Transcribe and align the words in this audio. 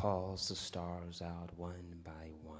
calls 0.00 0.48
the 0.48 0.54
stars 0.54 1.20
out 1.20 1.50
one 1.58 2.00
by 2.02 2.30
one. 2.42 2.56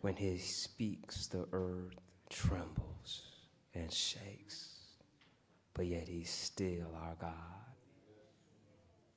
When 0.00 0.16
he 0.16 0.36
speaks, 0.38 1.28
the 1.28 1.46
earth 1.52 1.94
trembles 2.28 3.22
and 3.74 3.92
shakes. 3.92 4.70
But 5.74 5.86
yet 5.86 6.08
he's 6.08 6.30
still 6.30 6.88
our 7.00 7.14
God 7.20 7.30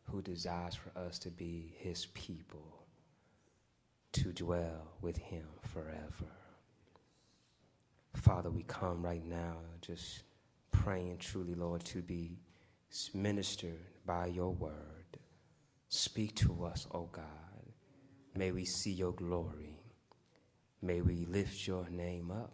who 0.04 0.22
desires 0.22 0.76
for 0.76 0.96
us 1.00 1.18
to 1.20 1.32
be 1.32 1.74
his 1.80 2.06
people, 2.14 2.86
to 4.12 4.32
dwell 4.32 4.92
with 5.02 5.18
him 5.18 5.48
forever. 5.64 6.32
Father, 8.14 8.52
we 8.52 8.62
come 8.68 9.02
right 9.02 9.26
now 9.26 9.56
just 9.82 10.22
praying 10.70 11.18
truly, 11.18 11.56
Lord, 11.56 11.84
to 11.86 12.04
be 12.04 12.38
ministered 13.16 13.80
by 14.06 14.28
your 14.28 14.52
word. 14.52 15.01
Speak 15.94 16.36
to 16.36 16.64
us, 16.64 16.88
O 16.94 17.10
God. 17.12 17.26
May 18.34 18.54
we 18.54 18.64
see 18.64 18.94
your 18.94 19.12
glory. 19.12 19.78
May 20.82 21.02
we 21.02 21.26
lift 21.26 21.68
your 21.68 21.86
name 21.90 22.32
up. 22.32 22.54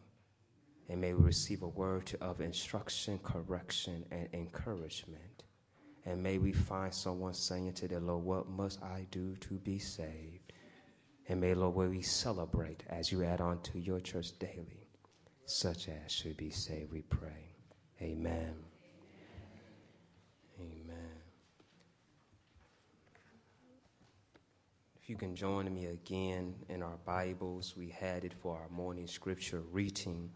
And 0.90 1.00
may 1.00 1.14
we 1.14 1.24
receive 1.24 1.62
a 1.62 1.68
word 1.68 2.12
of 2.20 2.42
instruction, 2.42 3.20
correction, 3.20 4.04
and 4.10 4.28
encouragement. 4.34 5.44
And 6.04 6.24
may 6.24 6.40
we 6.40 6.52
find 6.52 6.92
someone 6.92 7.36
saying 7.36 7.74
to 7.74 7.88
the 7.88 8.00
Lord, 8.00 8.24
What 8.24 8.50
must 8.50 8.82
I 8.82 9.06
do 9.12 9.36
to 9.36 9.54
be 9.60 9.78
saved? 9.78 10.54
And 11.30 11.40
may, 11.40 11.54
Lord, 11.54 11.92
we 11.92 12.02
celebrate 12.02 12.86
as 12.90 13.12
you 13.12 13.24
add 13.24 13.40
on 13.40 13.62
to 13.64 13.78
your 13.78 14.00
church 14.00 14.40
daily, 14.40 14.88
such 15.46 15.90
as 15.90 16.12
should 16.12 16.38
be 16.38 16.50
saved, 16.50 16.92
we 16.92 17.04
pray. 17.04 17.54
Amen. 18.02 18.56
If 25.08 25.12
you 25.12 25.16
can 25.16 25.38
join 25.38 25.74
me 25.74 25.86
again 25.86 26.54
in 26.68 26.84
our 26.84 26.98
Bibles, 27.06 27.76
we 27.78 27.88
had 27.88 28.26
it 28.26 28.34
for 28.34 28.58
our 28.58 28.68
morning 28.68 29.08
scripture 29.08 29.64
reading 29.72 30.30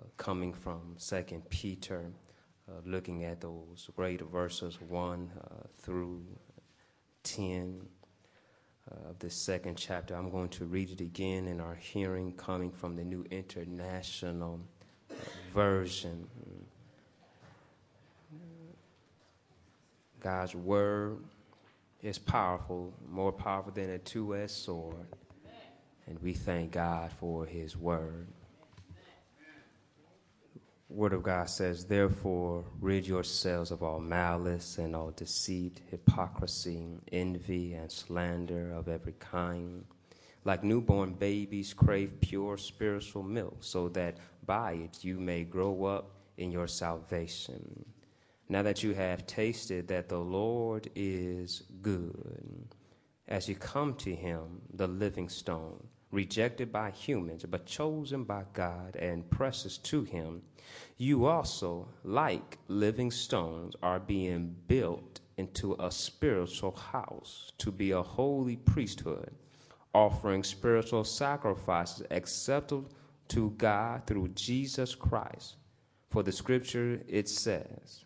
uh, 0.00 0.04
coming 0.16 0.54
from 0.54 0.94
Second 0.96 1.46
Peter, 1.50 2.10
uh, 2.66 2.80
looking 2.86 3.24
at 3.24 3.42
those 3.42 3.90
great 3.94 4.22
verses 4.22 4.80
1 4.80 5.30
uh, 5.38 5.54
through 5.82 6.24
10 7.24 7.82
uh, 8.90 9.10
of 9.10 9.18
the 9.18 9.28
second 9.28 9.76
chapter. 9.76 10.14
I'm 10.14 10.30
going 10.30 10.48
to 10.48 10.64
read 10.64 10.92
it 10.92 11.02
again 11.02 11.46
in 11.46 11.60
our 11.60 11.74
hearing 11.74 12.32
coming 12.32 12.70
from 12.70 12.96
the 12.96 13.04
New 13.04 13.26
International 13.30 14.58
uh, 15.10 15.14
Version. 15.52 16.26
God's 20.20 20.54
Word 20.54 21.18
is 22.06 22.18
powerful, 22.18 22.94
more 23.08 23.32
powerful 23.32 23.72
than 23.72 23.90
a 23.90 23.98
two 23.98 24.36
edged 24.36 24.52
sword. 24.52 25.08
And 26.06 26.16
we 26.22 26.34
thank 26.34 26.72
God 26.72 27.10
for 27.18 27.44
His 27.44 27.76
Word. 27.76 28.28
Word 30.88 31.12
of 31.12 31.24
God 31.24 31.50
says, 31.50 31.84
Therefore, 31.84 32.64
rid 32.80 33.08
yourselves 33.08 33.72
of 33.72 33.82
all 33.82 33.98
malice 33.98 34.78
and 34.78 34.94
all 34.94 35.10
deceit, 35.10 35.80
hypocrisy, 35.90 36.86
envy, 37.10 37.72
and 37.72 37.90
slander 37.90 38.70
of 38.72 38.88
every 38.88 39.14
kind. 39.18 39.84
Like 40.44 40.62
newborn 40.62 41.14
babies, 41.14 41.74
crave 41.74 42.20
pure 42.20 42.56
spiritual 42.56 43.24
milk, 43.24 43.56
so 43.60 43.88
that 43.88 44.18
by 44.46 44.74
it 44.74 45.02
you 45.02 45.18
may 45.18 45.42
grow 45.42 45.86
up 45.86 46.12
in 46.36 46.52
your 46.52 46.68
salvation 46.68 47.84
now 48.48 48.62
that 48.62 48.82
you 48.82 48.94
have 48.94 49.26
tasted 49.26 49.88
that 49.88 50.08
the 50.08 50.18
Lord 50.18 50.88
is 50.94 51.64
good, 51.82 52.74
as 53.28 53.48
you 53.48 53.56
come 53.56 53.94
to 53.94 54.14
him, 54.14 54.62
the 54.74 54.86
living 54.86 55.28
stone, 55.28 55.84
rejected 56.12 56.72
by 56.72 56.90
humans, 56.90 57.44
but 57.44 57.66
chosen 57.66 58.24
by 58.24 58.44
God 58.52 58.96
and 58.96 59.28
precious 59.30 59.78
to 59.78 60.04
him, 60.04 60.42
you 60.96 61.26
also, 61.26 61.88
like 62.04 62.58
living 62.68 63.10
stones, 63.10 63.74
are 63.82 63.98
being 64.00 64.54
built 64.68 65.20
into 65.36 65.76
a 65.80 65.90
spiritual 65.90 66.72
house 66.72 67.52
to 67.58 67.70
be 67.70 67.90
a 67.90 68.02
holy 68.02 68.56
priesthood, 68.56 69.30
offering 69.92 70.42
spiritual 70.42 71.04
sacrifices 71.04 72.06
acceptable 72.10 72.88
to 73.28 73.50
God 73.58 74.06
through 74.06 74.28
Jesus 74.28 74.94
Christ. 74.94 75.56
For 76.10 76.22
the 76.22 76.32
scripture 76.32 77.02
it 77.08 77.28
says, 77.28 78.05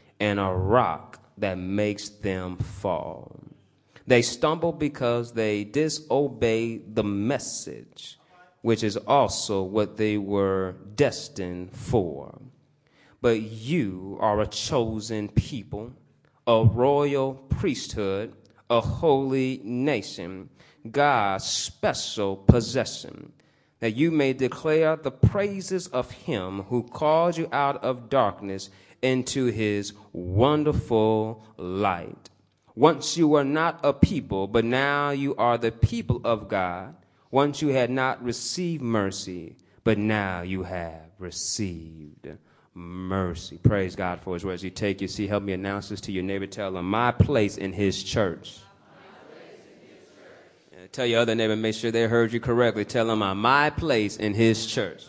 and 0.21 0.39
a 0.39 0.53
rock 0.53 1.19
that 1.39 1.57
makes 1.57 2.09
them 2.09 2.55
fall. 2.55 3.35
They 4.05 4.21
stumble 4.21 4.71
because 4.71 5.33
they 5.33 5.63
disobey 5.63 6.77
the 6.77 7.03
message, 7.03 8.19
which 8.61 8.83
is 8.83 8.97
also 8.97 9.63
what 9.63 9.97
they 9.97 10.19
were 10.19 10.75
destined 10.93 11.71
for. 11.75 12.39
But 13.19 13.41
you 13.41 14.17
are 14.21 14.39
a 14.41 14.47
chosen 14.47 15.27
people, 15.27 15.91
a 16.45 16.63
royal 16.65 17.33
priesthood, 17.33 18.33
a 18.69 18.79
holy 18.79 19.59
nation, 19.63 20.49
God's 20.89 21.45
special 21.45 22.37
possession, 22.37 23.33
that 23.79 23.95
you 23.95 24.11
may 24.11 24.33
declare 24.33 24.95
the 24.95 25.11
praises 25.11 25.87
of 25.87 26.11
him 26.11 26.63
who 26.63 26.83
called 26.83 27.37
you 27.37 27.49
out 27.51 27.83
of 27.83 28.09
darkness 28.09 28.69
into 29.01 29.45
his 29.45 29.93
wonderful 30.13 31.43
light. 31.57 32.29
Once 32.75 33.17
you 33.17 33.27
were 33.27 33.43
not 33.43 33.79
a 33.83 33.93
people, 33.93 34.47
but 34.47 34.63
now 34.63 35.09
you 35.09 35.35
are 35.35 35.57
the 35.57 35.71
people 35.71 36.21
of 36.23 36.47
God. 36.47 36.95
Once 37.29 37.61
you 37.61 37.69
had 37.69 37.89
not 37.89 38.23
received 38.23 38.81
mercy, 38.81 39.55
but 39.83 39.97
now 39.97 40.41
you 40.41 40.63
have 40.63 41.09
received 41.17 42.27
mercy. 42.73 43.57
Praise 43.57 43.95
God 43.95 44.21
for 44.21 44.33
his 44.33 44.45
words. 44.45 44.63
You 44.63 44.69
take 44.69 45.01
your 45.01 45.07
seat. 45.07 45.27
Help 45.27 45.43
me 45.43 45.53
announce 45.53 45.89
this 45.89 46.01
to 46.01 46.11
your 46.11 46.23
neighbor. 46.23 46.47
Tell 46.47 46.71
them 46.71 46.89
my 46.89 47.11
place 47.11 47.57
in 47.57 47.73
his 47.73 48.03
church. 48.03 48.59
Tell 50.91 51.05
your 51.05 51.21
other 51.21 51.35
neighbor, 51.35 51.55
make 51.55 51.75
sure 51.75 51.91
they 51.91 52.03
heard 52.03 52.33
you 52.33 52.39
correctly. 52.39 52.83
Tell 52.83 53.07
them 53.07 53.19
my 53.39 53.69
place 53.69 54.17
in 54.17 54.33
his 54.33 54.65
church. 54.65 55.05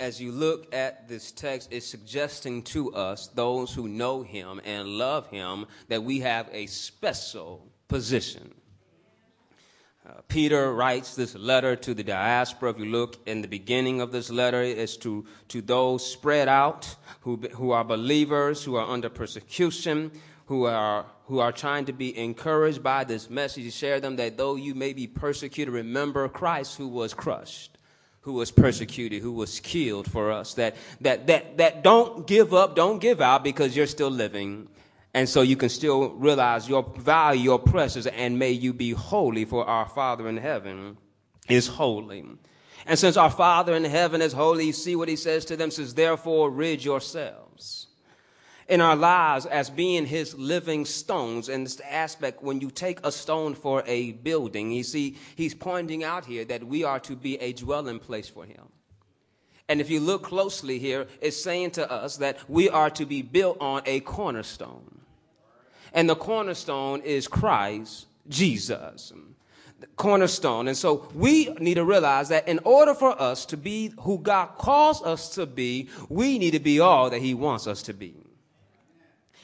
As 0.00 0.20
you 0.20 0.32
look 0.32 0.74
at 0.74 1.08
this 1.08 1.30
text, 1.30 1.68
it's 1.70 1.86
suggesting 1.86 2.62
to 2.62 2.92
us, 2.94 3.28
those 3.28 3.72
who 3.72 3.86
know 3.86 4.22
him 4.22 4.60
and 4.64 4.88
love 4.88 5.28
him, 5.28 5.66
that 5.88 6.02
we 6.02 6.20
have 6.20 6.48
a 6.52 6.66
special 6.66 7.68
position. 7.86 8.52
Uh, 10.08 10.12
Peter 10.28 10.72
writes 10.72 11.14
this 11.14 11.34
letter 11.34 11.76
to 11.76 11.92
the 11.92 12.02
diaspora. 12.02 12.70
If 12.70 12.78
you 12.78 12.86
look 12.86 13.18
in 13.26 13.42
the 13.42 13.48
beginning 13.48 14.00
of 14.00 14.10
this 14.10 14.30
letter, 14.30 14.62
it's 14.62 14.96
to, 14.98 15.26
to 15.48 15.60
those 15.60 16.04
spread 16.04 16.48
out 16.48 16.96
who, 17.20 17.36
who 17.52 17.72
are 17.72 17.84
believers, 17.84 18.64
who 18.64 18.76
are 18.76 18.88
under 18.88 19.10
persecution, 19.10 20.10
who 20.46 20.64
are, 20.64 21.04
who 21.26 21.38
are 21.40 21.52
trying 21.52 21.84
to 21.84 21.92
be 21.92 22.18
encouraged 22.18 22.82
by 22.82 23.04
this 23.04 23.28
message. 23.28 23.72
Share 23.74 24.00
them 24.00 24.16
that 24.16 24.38
though 24.38 24.56
you 24.56 24.74
may 24.74 24.94
be 24.94 25.06
persecuted, 25.06 25.74
remember 25.74 26.26
Christ 26.28 26.78
who 26.78 26.88
was 26.88 27.12
crushed 27.12 27.76
who 28.22 28.34
was 28.34 28.50
persecuted, 28.50 29.22
who 29.22 29.32
was 29.32 29.60
killed 29.60 30.10
for 30.10 30.30
us, 30.30 30.54
that, 30.54 30.76
that, 31.00 31.26
that, 31.26 31.56
that 31.58 31.82
don't 31.82 32.26
give 32.26 32.52
up, 32.52 32.76
don't 32.76 32.98
give 32.98 33.20
out 33.20 33.42
because 33.42 33.76
you're 33.76 33.86
still 33.86 34.10
living. 34.10 34.68
And 35.14 35.28
so 35.28 35.42
you 35.42 35.56
can 35.56 35.68
still 35.68 36.10
realize 36.10 36.68
your 36.68 36.82
value, 36.98 37.42
your 37.42 37.58
precious, 37.58 38.06
and 38.06 38.38
may 38.38 38.50
you 38.52 38.72
be 38.72 38.92
holy 38.92 39.44
for 39.44 39.64
our 39.64 39.88
Father 39.88 40.28
in 40.28 40.36
heaven 40.36 40.98
is 41.48 41.66
holy. 41.66 42.24
And 42.86 42.98
since 42.98 43.16
our 43.16 43.30
Father 43.30 43.74
in 43.74 43.84
heaven 43.84 44.22
is 44.22 44.32
holy, 44.32 44.72
see 44.72 44.96
what 44.96 45.08
he 45.08 45.16
says 45.16 45.44
to 45.46 45.56
them, 45.56 45.70
says, 45.70 45.94
therefore 45.94 46.50
rid 46.50 46.84
yourselves 46.84 47.89
in 48.70 48.80
our 48.80 48.94
lives 48.94 49.46
as 49.46 49.68
being 49.68 50.06
his 50.06 50.34
living 50.38 50.84
stones. 50.84 51.48
And 51.48 51.66
this 51.66 51.80
aspect, 51.80 52.42
when 52.42 52.60
you 52.60 52.70
take 52.70 53.04
a 53.04 53.10
stone 53.10 53.54
for 53.54 53.82
a 53.84 54.12
building, 54.12 54.70
you 54.70 54.84
see, 54.84 55.16
he's 55.34 55.54
pointing 55.54 56.04
out 56.04 56.24
here 56.24 56.44
that 56.44 56.64
we 56.64 56.84
are 56.84 57.00
to 57.00 57.16
be 57.16 57.36
a 57.38 57.52
dwelling 57.52 57.98
place 57.98 58.28
for 58.28 58.44
him. 58.44 58.68
And 59.68 59.80
if 59.80 59.90
you 59.90 59.98
look 59.98 60.22
closely 60.22 60.78
here, 60.78 61.08
it's 61.20 61.36
saying 61.36 61.72
to 61.72 61.90
us 61.90 62.16
that 62.18 62.38
we 62.48 62.70
are 62.70 62.90
to 62.90 63.04
be 63.04 63.22
built 63.22 63.58
on 63.60 63.82
a 63.86 64.00
cornerstone. 64.00 65.00
And 65.92 66.08
the 66.08 66.16
cornerstone 66.16 67.00
is 67.02 67.26
Christ 67.26 68.06
Jesus. 68.28 69.12
Cornerstone. 69.96 70.68
And 70.68 70.76
so 70.76 71.08
we 71.12 71.52
need 71.54 71.74
to 71.74 71.84
realize 71.84 72.28
that 72.28 72.46
in 72.46 72.60
order 72.64 72.94
for 72.94 73.20
us 73.20 73.46
to 73.46 73.56
be 73.56 73.92
who 74.00 74.18
God 74.18 74.56
calls 74.58 75.02
us 75.02 75.30
to 75.30 75.46
be, 75.46 75.88
we 76.08 76.38
need 76.38 76.52
to 76.52 76.60
be 76.60 76.78
all 76.78 77.10
that 77.10 77.20
He 77.20 77.34
wants 77.34 77.66
us 77.66 77.82
to 77.84 77.92
be. 77.92 78.19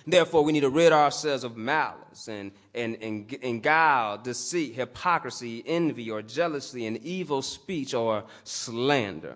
Therefore, 0.06 0.44
we 0.44 0.52
need 0.52 0.60
to 0.60 0.70
rid 0.70 0.92
ourselves 0.92 1.42
of 1.42 1.56
malice 1.56 2.28
and, 2.28 2.52
and, 2.74 2.96
and, 3.02 3.36
and 3.42 3.62
guile, 3.62 4.18
deceit, 4.18 4.74
hypocrisy, 4.74 5.64
envy, 5.66 6.10
or 6.10 6.22
jealousy, 6.22 6.86
and 6.86 6.98
evil 6.98 7.42
speech 7.42 7.92
or 7.92 8.24
slander. 8.44 9.34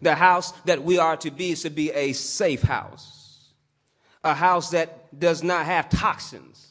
The 0.00 0.14
house 0.14 0.52
that 0.62 0.82
we 0.82 0.98
are 0.98 1.16
to 1.18 1.30
be 1.30 1.54
to 1.56 1.70
be 1.70 1.90
a 1.92 2.14
safe 2.14 2.62
house, 2.62 3.52
a 4.24 4.32
house 4.32 4.70
that 4.70 5.18
does 5.18 5.42
not 5.42 5.66
have 5.66 5.90
toxins 5.90 6.67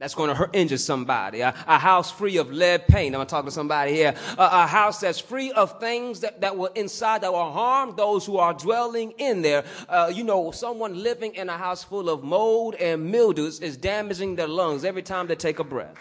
that's 0.00 0.14
going 0.14 0.30
to 0.30 0.34
hurt, 0.34 0.56
injure 0.56 0.78
somebody. 0.78 1.42
A, 1.42 1.54
a, 1.66 1.78
house 1.78 2.10
free 2.10 2.38
of 2.38 2.50
lead 2.50 2.88
paint. 2.88 3.14
I'm 3.14 3.18
going 3.18 3.26
to 3.26 3.30
talk 3.30 3.44
to 3.44 3.50
somebody 3.50 3.92
here. 3.92 4.14
A, 4.38 4.42
a, 4.42 4.66
house 4.66 4.98
that's 5.00 5.20
free 5.20 5.52
of 5.52 5.78
things 5.78 6.20
that, 6.20 6.40
that 6.40 6.56
will 6.56 6.72
inside 6.74 7.20
that 7.20 7.32
will 7.34 7.52
harm 7.52 7.94
those 7.96 8.24
who 8.24 8.38
are 8.38 8.54
dwelling 8.54 9.10
in 9.18 9.42
there. 9.42 9.62
Uh, 9.90 10.10
you 10.12 10.24
know, 10.24 10.52
someone 10.52 11.02
living 11.02 11.34
in 11.34 11.50
a 11.50 11.56
house 11.56 11.84
full 11.84 12.08
of 12.08 12.24
mold 12.24 12.76
and 12.76 13.12
mildews 13.12 13.60
is 13.60 13.76
damaging 13.76 14.36
their 14.36 14.48
lungs 14.48 14.86
every 14.86 15.02
time 15.02 15.26
they 15.26 15.36
take 15.36 15.58
a 15.58 15.64
breath. 15.64 15.94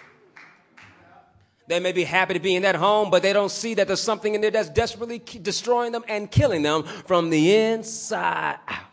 They 1.68 1.82
may 1.82 1.92
be 1.92 2.06
happy 2.06 2.36
to 2.36 2.40
be 2.40 2.56
in 2.56 2.64
that 2.64 2.76
home, 2.76 3.12
but 3.12 3.22
they 3.22 3.34
don't 3.34 3.52
see 3.52 3.74
that 3.74 3.88
there's 3.88 4.02
something 4.02 4.34
in 4.34 4.40
there 4.40 4.50
that's 4.50 4.70
desperately 4.70 5.20
destroying 5.20 5.92
them 5.92 6.06
and 6.08 6.32
killing 6.32 6.62
them 6.62 6.84
from 6.84 7.30
the 7.30 7.54
inside 7.54 8.60
out. 8.66 8.89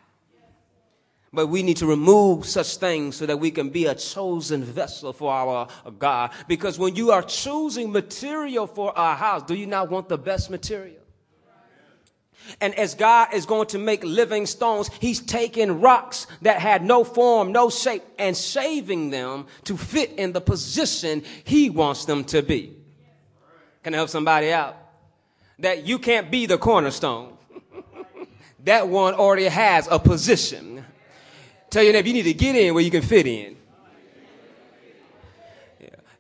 But 1.37 1.49
we 1.49 1.63
need 1.63 1.77
to 1.77 1.87
remove 1.87 2.47
such 2.47 2.79
things 2.79 3.17
so 3.17 3.27
that 3.27 3.39
we 3.39 3.51
can 3.51 3.69
be 3.69 3.85
a 3.85 3.95
chosen 3.95 4.65
vessel 4.65 5.13
for 5.13 5.31
our 5.31 5.69
God. 5.99 6.31
Because 6.49 6.79
when 6.79 6.97
you 6.97 7.11
are 7.11 7.23
choosing 7.23 7.93
material 7.93 8.67
for 8.67 8.97
our 8.97 9.15
house, 9.15 9.43
do 9.43 9.55
you 9.55 9.67
not 9.67 9.91
want 9.91 10.09
the 10.09 10.17
best 10.17 10.49
material? 10.49 11.03
And 12.63 12.75
as 12.77 12.95
God 12.95 13.35
is 13.35 13.45
going 13.45 13.67
to 13.69 13.79
make 13.79 14.03
living 14.03 14.47
stones, 14.47 14.89
He's 14.99 15.21
taking 15.21 15.83
rocks 15.83 16.27
that 16.41 16.59
had 16.59 16.83
no 16.83 17.05
form, 17.05 17.53
no 17.53 17.69
shape, 17.69 18.03
and 18.19 18.35
shaving 18.35 19.11
them 19.11 19.47
to 19.65 19.77
fit 19.77 20.13
in 20.13 20.33
the 20.33 20.41
position 20.41 21.23
He 21.45 21.69
wants 21.69 22.07
them 22.07 22.25
to 22.25 22.41
be. 22.41 22.75
Can 23.83 23.93
I 23.93 23.99
help 23.99 24.09
somebody 24.09 24.53
out? 24.53 24.75
That 25.59 25.85
you 25.87 25.99
can't 25.99 26.31
be 26.31 26.47
the 26.47 26.57
cornerstone. 26.57 27.37
that 28.65 28.89
one 28.89 29.13
already 29.13 29.45
has 29.45 29.87
a 29.91 29.99
position. 29.99 30.76
Tell 31.71 31.83
your 31.83 31.93
neighbor, 31.93 32.09
you 32.09 32.15
need 32.15 32.23
to 32.23 32.35
get 32.35 32.55
in 32.57 32.75
where 32.75 32.83
you 32.83 32.91
can 32.91 33.03
fit 33.03 33.27
in. 33.27 33.57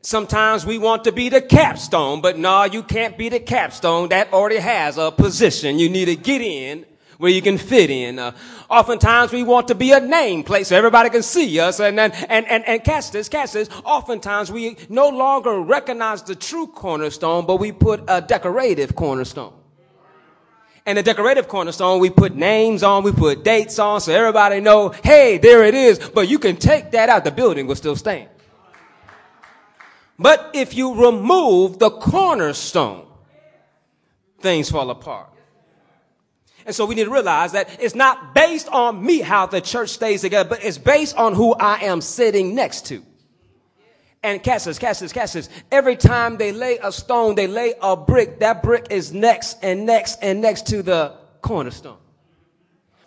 Sometimes 0.03 0.65
we 0.65 0.79
want 0.79 1.03
to 1.05 1.13
be 1.13 1.29
the 1.29 1.41
capstone, 1.41 2.21
but 2.21 2.39
no, 2.39 2.63
you 2.63 2.85
can't 2.85 3.19
be 3.19 3.29
the 3.29 3.41
capstone. 3.41 4.11
That 4.11 4.33
already 4.33 4.59
has 4.59 4.99
a 4.99 5.11
position. 5.11 5.81
You 5.81 5.89
need 5.89 6.05
to 6.05 6.15
get 6.15 6.41
in 6.41 6.87
where 7.19 7.31
you 7.31 7.43
can 7.43 7.59
fit 7.59 7.91
in. 7.91 8.19
Uh, 8.19 8.33
oftentimes 8.71 9.33
we 9.33 9.43
want 9.43 9.67
to 9.69 9.75
be 9.75 9.93
a 9.93 10.01
nameplate 10.01 10.67
so 10.67 10.77
everybody 10.77 11.11
can 11.11 11.23
see 11.23 11.59
us 11.59 11.81
and, 11.81 11.99
and, 11.99 12.13
and, 12.29 12.47
and, 12.47 12.65
and 12.69 12.85
catch 12.85 13.11
this, 13.11 13.29
catch 13.29 13.53
this. 13.53 13.69
Oftentimes 13.85 14.53
we 14.53 14.77
no 14.89 15.09
longer 15.09 15.61
recognize 15.61 16.23
the 16.23 16.37
true 16.37 16.69
cornerstone, 16.69 17.47
but 17.47 17.57
we 17.57 17.73
put 17.73 18.05
a 18.09 18.21
decorative 18.21 18.95
cornerstone. 18.95 19.55
And 20.87 20.97
the 20.97 21.03
decorative 21.03 21.49
cornerstone, 21.49 21.99
we 21.99 22.11
put 22.11 22.37
names 22.37 22.85
on, 22.85 23.03
we 23.03 23.11
put 23.11 23.43
dates 23.43 23.81
on, 23.81 24.01
so 24.01 24.13
everybody 24.13 24.61
know, 24.61 24.91
hey, 25.03 25.37
there 25.37 25.65
it 25.65 25.75
is. 25.75 25.99
But 25.99 26.29
you 26.29 26.39
can 26.39 26.57
take 26.57 26.93
that 26.93 27.09
out, 27.09 27.25
the 27.25 27.33
building 27.33 27.67
will 27.67 27.75
still 27.75 27.97
stand. 27.97 28.29
But 30.17 30.53
if 30.55 30.75
you 30.75 30.95
remove 30.95 31.81
the 31.81 31.91
cornerstone, 31.91 33.07
things 34.39 34.71
fall 34.71 34.89
apart. 34.91 35.29
And 36.65 36.75
so 36.75 36.87
we 36.87 36.95
need 36.95 37.05
to 37.05 37.11
realize 37.11 37.53
that 37.53 37.81
it's 37.81 37.95
not 37.95 38.35
based 38.35 38.69
on 38.69 39.05
me 39.05 39.21
how 39.21 39.47
the 39.47 39.61
church 39.61 39.91
stays 39.91 40.23
together, 40.23 40.49
but 40.49 40.65
it's 40.65 40.79
based 40.79 41.17
on 41.17 41.35
who 41.35 41.53
I 41.55 41.85
am 41.85 42.01
sitting 42.01 42.55
next 42.55 42.87
to 42.87 43.05
and 44.27 44.43
casters, 44.43 44.77
casters, 44.77 45.13
casters. 45.13 45.49
Every 45.71 45.95
time 45.95 46.37
they 46.37 46.51
lay 46.51 46.79
a 46.83 46.91
stone, 46.91 47.37
they 47.37 47.47
lay 47.47 47.75
a 47.81 47.97
brick. 47.97 48.41
That 48.41 48.61
brick 48.61 48.89
is 48.91 49.13
next 49.13 49.59
and 49.63 49.87
next 49.87 50.19
and 50.21 50.41
next 50.41 50.67
to 50.67 50.83
the 50.83 51.15
cornerstone. 51.43 51.99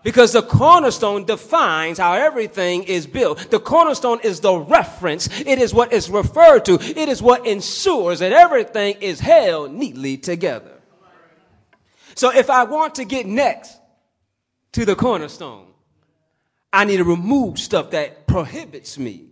Because 0.02 0.32
the 0.32 0.42
cornerstone 0.42 1.26
defines 1.26 1.98
how 1.98 2.14
everything 2.14 2.84
is 2.84 3.06
built. 3.06 3.52
The 3.52 3.60
cornerstone 3.60 4.22
is 4.24 4.40
the 4.40 4.56
reference. 4.56 5.28
It 5.42 5.60
is 5.60 5.74
what 5.74 5.92
is 5.92 6.10
referred 6.10 6.64
to. 6.66 6.76
It 6.76 7.10
is 7.10 7.22
what 7.22 7.46
ensures 7.46 8.20
that 8.20 8.32
everything 8.32 8.96
is 9.02 9.20
held 9.20 9.74
neatly 9.74 10.16
together. 10.16 10.80
So 12.16 12.32
if 12.32 12.50
I 12.50 12.64
want 12.64 12.96
to 12.96 13.04
get 13.04 13.26
next 13.26 13.78
to 14.72 14.86
the 14.86 14.96
cornerstone, 14.96 15.68
I 16.72 16.86
need 16.86 16.98
to 16.98 17.04
remove 17.04 17.60
stuff 17.60 17.92
that 17.92 18.26
prohibits 18.26 18.98
me 18.98 19.29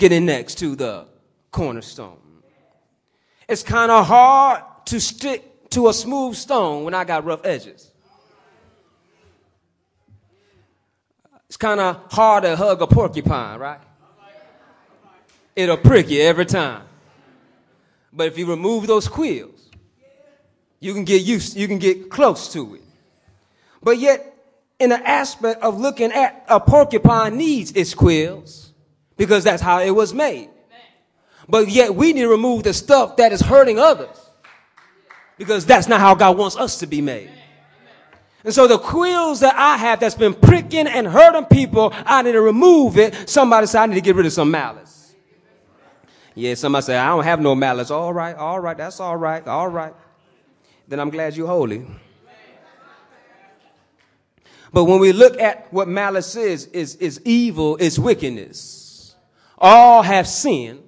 getting 0.00 0.24
next 0.26 0.56
to 0.56 0.74
the 0.74 1.06
cornerstone. 1.52 2.16
It's 3.48 3.62
kind 3.62 3.92
of 3.92 4.06
hard 4.06 4.62
to 4.86 4.98
stick 4.98 5.70
to 5.70 5.88
a 5.88 5.94
smooth 5.94 6.34
stone 6.34 6.84
when 6.84 6.94
I 6.94 7.04
got 7.04 7.24
rough 7.24 7.44
edges. 7.44 7.92
It's 11.46 11.56
kind 11.56 11.80
of 11.80 12.10
hard 12.10 12.44
to 12.44 12.56
hug 12.56 12.80
a 12.80 12.86
porcupine, 12.86 13.58
right? 13.58 13.80
It'll 15.54 15.76
prick 15.76 16.08
you 16.08 16.22
every 16.22 16.46
time. 16.46 16.82
But 18.12 18.28
if 18.28 18.38
you 18.38 18.46
remove 18.46 18.86
those 18.86 19.06
quills, 19.06 19.68
you 20.80 20.94
can 20.94 21.04
get 21.04 21.22
used, 21.22 21.56
you 21.56 21.68
can 21.68 21.78
get 21.78 22.08
close 22.08 22.52
to 22.54 22.76
it. 22.76 22.82
But 23.82 23.98
yet, 23.98 24.34
in 24.78 24.90
the 24.90 25.08
aspect 25.08 25.62
of 25.62 25.78
looking 25.78 26.10
at 26.12 26.44
a 26.48 26.58
porcupine 26.58 27.36
needs 27.36 27.72
its 27.72 27.94
quills 27.94 28.69
because 29.20 29.44
that's 29.44 29.60
how 29.60 29.80
it 29.80 29.90
was 29.90 30.14
made. 30.14 30.48
But 31.46 31.68
yet 31.68 31.94
we 31.94 32.14
need 32.14 32.22
to 32.22 32.28
remove 32.28 32.62
the 32.62 32.72
stuff 32.72 33.18
that 33.18 33.34
is 33.34 33.42
hurting 33.42 33.78
others 33.78 34.30
because 35.36 35.66
that's 35.66 35.88
not 35.88 36.00
how 36.00 36.14
God 36.14 36.38
wants 36.38 36.56
us 36.56 36.78
to 36.78 36.86
be 36.86 37.02
made. 37.02 37.28
And 38.44 38.54
so 38.54 38.66
the 38.66 38.78
quills 38.78 39.40
that 39.40 39.54
I 39.56 39.76
have 39.76 40.00
that's 40.00 40.14
been 40.14 40.32
pricking 40.32 40.86
and 40.86 41.06
hurting 41.06 41.44
people, 41.44 41.92
I 41.92 42.22
need 42.22 42.32
to 42.32 42.40
remove 42.40 42.96
it. 42.96 43.28
Somebody 43.28 43.66
said 43.66 43.82
I 43.82 43.86
need 43.86 43.96
to 43.96 44.00
get 44.00 44.16
rid 44.16 44.24
of 44.24 44.32
some 44.32 44.50
malice. 44.50 45.14
Yeah, 46.34 46.54
somebody 46.54 46.84
said 46.84 46.96
I 46.96 47.08
don't 47.08 47.24
have 47.24 47.42
no 47.42 47.54
malice. 47.54 47.90
All 47.90 48.14
right, 48.14 48.34
all 48.34 48.58
right, 48.58 48.78
that's 48.78 49.00
all 49.00 49.18
right, 49.18 49.46
all 49.46 49.68
right. 49.68 49.92
Then 50.88 50.98
I'm 50.98 51.10
glad 51.10 51.36
you're 51.36 51.46
holy. 51.46 51.84
But 54.72 54.84
when 54.84 54.98
we 54.98 55.12
look 55.12 55.38
at 55.38 55.70
what 55.70 55.88
malice 55.88 56.36
is, 56.36 56.68
is, 56.68 56.94
is 56.96 57.20
evil, 57.26 57.76
is 57.76 58.00
wickedness 58.00 58.79
all 59.60 60.02
have 60.02 60.26
sinned 60.26 60.82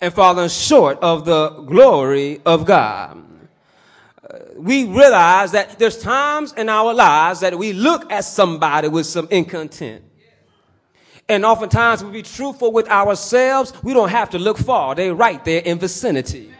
and 0.00 0.12
fallen 0.12 0.48
short 0.48 0.98
of 1.00 1.24
the 1.24 1.48
glory 1.48 2.40
of 2.44 2.66
God. 2.66 3.24
Uh, 4.22 4.38
we 4.56 4.84
realize 4.84 5.52
that 5.52 5.78
there's 5.78 5.98
times 5.98 6.52
in 6.52 6.68
our 6.68 6.92
lives 6.92 7.40
that 7.40 7.58
we 7.58 7.72
look 7.72 8.10
at 8.12 8.24
somebody 8.24 8.88
with 8.88 9.06
some 9.06 9.26
incontent. 9.30 10.04
And 11.28 11.44
oftentimes 11.44 12.04
we 12.04 12.10
be 12.10 12.22
truthful 12.22 12.70
with 12.70 12.88
ourselves. 12.88 13.72
We 13.82 13.94
don't 13.94 14.10
have 14.10 14.30
to 14.30 14.38
look 14.38 14.58
far. 14.58 14.94
They're 14.94 15.14
right 15.14 15.42
there 15.42 15.62
in 15.62 15.78
vicinity. 15.78 16.50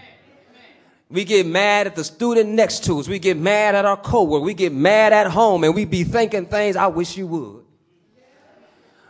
We 1.11 1.25
get 1.25 1.47
mad 1.47 1.87
at 1.87 1.95
the 1.95 2.05
student 2.05 2.49
next 2.49 2.85
to 2.85 2.99
us. 2.99 3.09
We 3.09 3.19
get 3.19 3.37
mad 3.37 3.75
at 3.75 3.85
our 3.85 3.99
coworker. 3.99 4.43
We 4.43 4.55
get 4.55 4.73
mad 4.73 5.13
at 5.13 5.27
home 5.27 5.65
and 5.65 5.75
we 5.75 5.85
be 5.85 6.03
thinking 6.03 6.47
things 6.47 6.77
I 6.77 6.87
wish 6.87 7.17
you 7.17 7.27
would. 7.27 7.64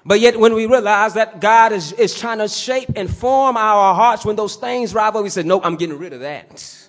But 0.07 0.21
yet, 0.21 0.39
when 0.39 0.55
we 0.55 0.67
realize 0.67 1.15
that 1.15 1.41
God 1.41 1.73
is, 1.73 1.93
is 1.93 2.15
trying 2.15 2.39
to 2.39 2.49
shape 2.49 2.91
and 2.95 3.15
form 3.15 3.57
our 3.57 3.95
hearts, 3.95 4.25
when 4.25 4.37
those 4.37 4.57
things 4.57 4.95
up, 4.95 5.15
we 5.15 5.31
say, 5.31 5.43
Nope, 5.43 5.63
I'm 5.65 5.77
getting 5.77 5.99
rid 5.99 6.13
of 6.13 6.21
that. 6.21 6.85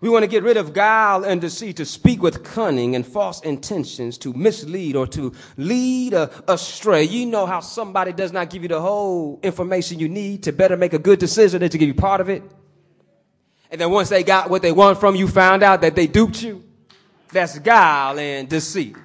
We 0.00 0.08
want 0.08 0.22
to 0.22 0.28
get 0.28 0.42
rid 0.42 0.56
of 0.56 0.72
guile 0.72 1.24
and 1.24 1.42
deceit, 1.42 1.76
to 1.76 1.84
speak 1.84 2.22
with 2.22 2.42
cunning 2.42 2.96
and 2.96 3.06
false 3.06 3.40
intentions, 3.42 4.16
to 4.18 4.32
mislead 4.32 4.96
or 4.96 5.06
to 5.08 5.32
lead 5.58 6.14
astray. 6.48 7.04
You 7.04 7.26
know 7.26 7.44
how 7.44 7.60
somebody 7.60 8.12
does 8.12 8.32
not 8.32 8.48
give 8.48 8.62
you 8.62 8.68
the 8.68 8.80
whole 8.80 9.38
information 9.42 9.98
you 9.98 10.08
need 10.08 10.44
to 10.44 10.52
better 10.52 10.76
make 10.76 10.94
a 10.94 10.98
good 10.98 11.18
decision 11.18 11.60
than 11.60 11.68
to 11.68 11.76
give 11.76 11.86
you 11.86 11.94
part 11.94 12.22
of 12.22 12.30
it. 12.30 12.42
And 13.70 13.78
then 13.78 13.90
once 13.90 14.08
they 14.08 14.24
got 14.24 14.48
what 14.48 14.62
they 14.62 14.72
want 14.72 14.98
from 14.98 15.16
you, 15.16 15.28
found 15.28 15.62
out 15.62 15.82
that 15.82 15.94
they 15.94 16.06
duped 16.06 16.42
you. 16.42 16.64
That's 17.30 17.58
guile 17.58 18.18
and 18.18 18.48
deceit. 18.48 18.96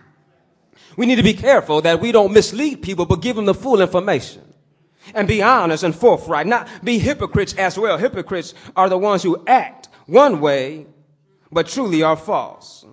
We 0.97 1.05
need 1.05 1.15
to 1.15 1.23
be 1.23 1.33
careful 1.33 1.81
that 1.81 1.99
we 1.99 2.11
don't 2.11 2.33
mislead 2.33 2.81
people, 2.81 3.05
but 3.05 3.21
give 3.21 3.35
them 3.35 3.45
the 3.45 3.53
full 3.53 3.81
information. 3.81 4.41
And 5.13 5.27
be 5.27 5.41
honest 5.41 5.83
and 5.83 5.95
forthright, 5.95 6.47
not 6.47 6.67
be 6.83 6.97
hypocrites 6.97 7.53
as 7.55 7.77
well. 7.77 7.97
Hypocrites 7.97 8.53
are 8.75 8.89
the 8.89 8.97
ones 8.97 9.21
who 9.21 9.43
act 9.45 9.89
one 10.07 10.39
way, 10.39 10.87
but 11.51 11.67
truly 11.67 12.01
are 12.01 12.15
false. 12.15 12.85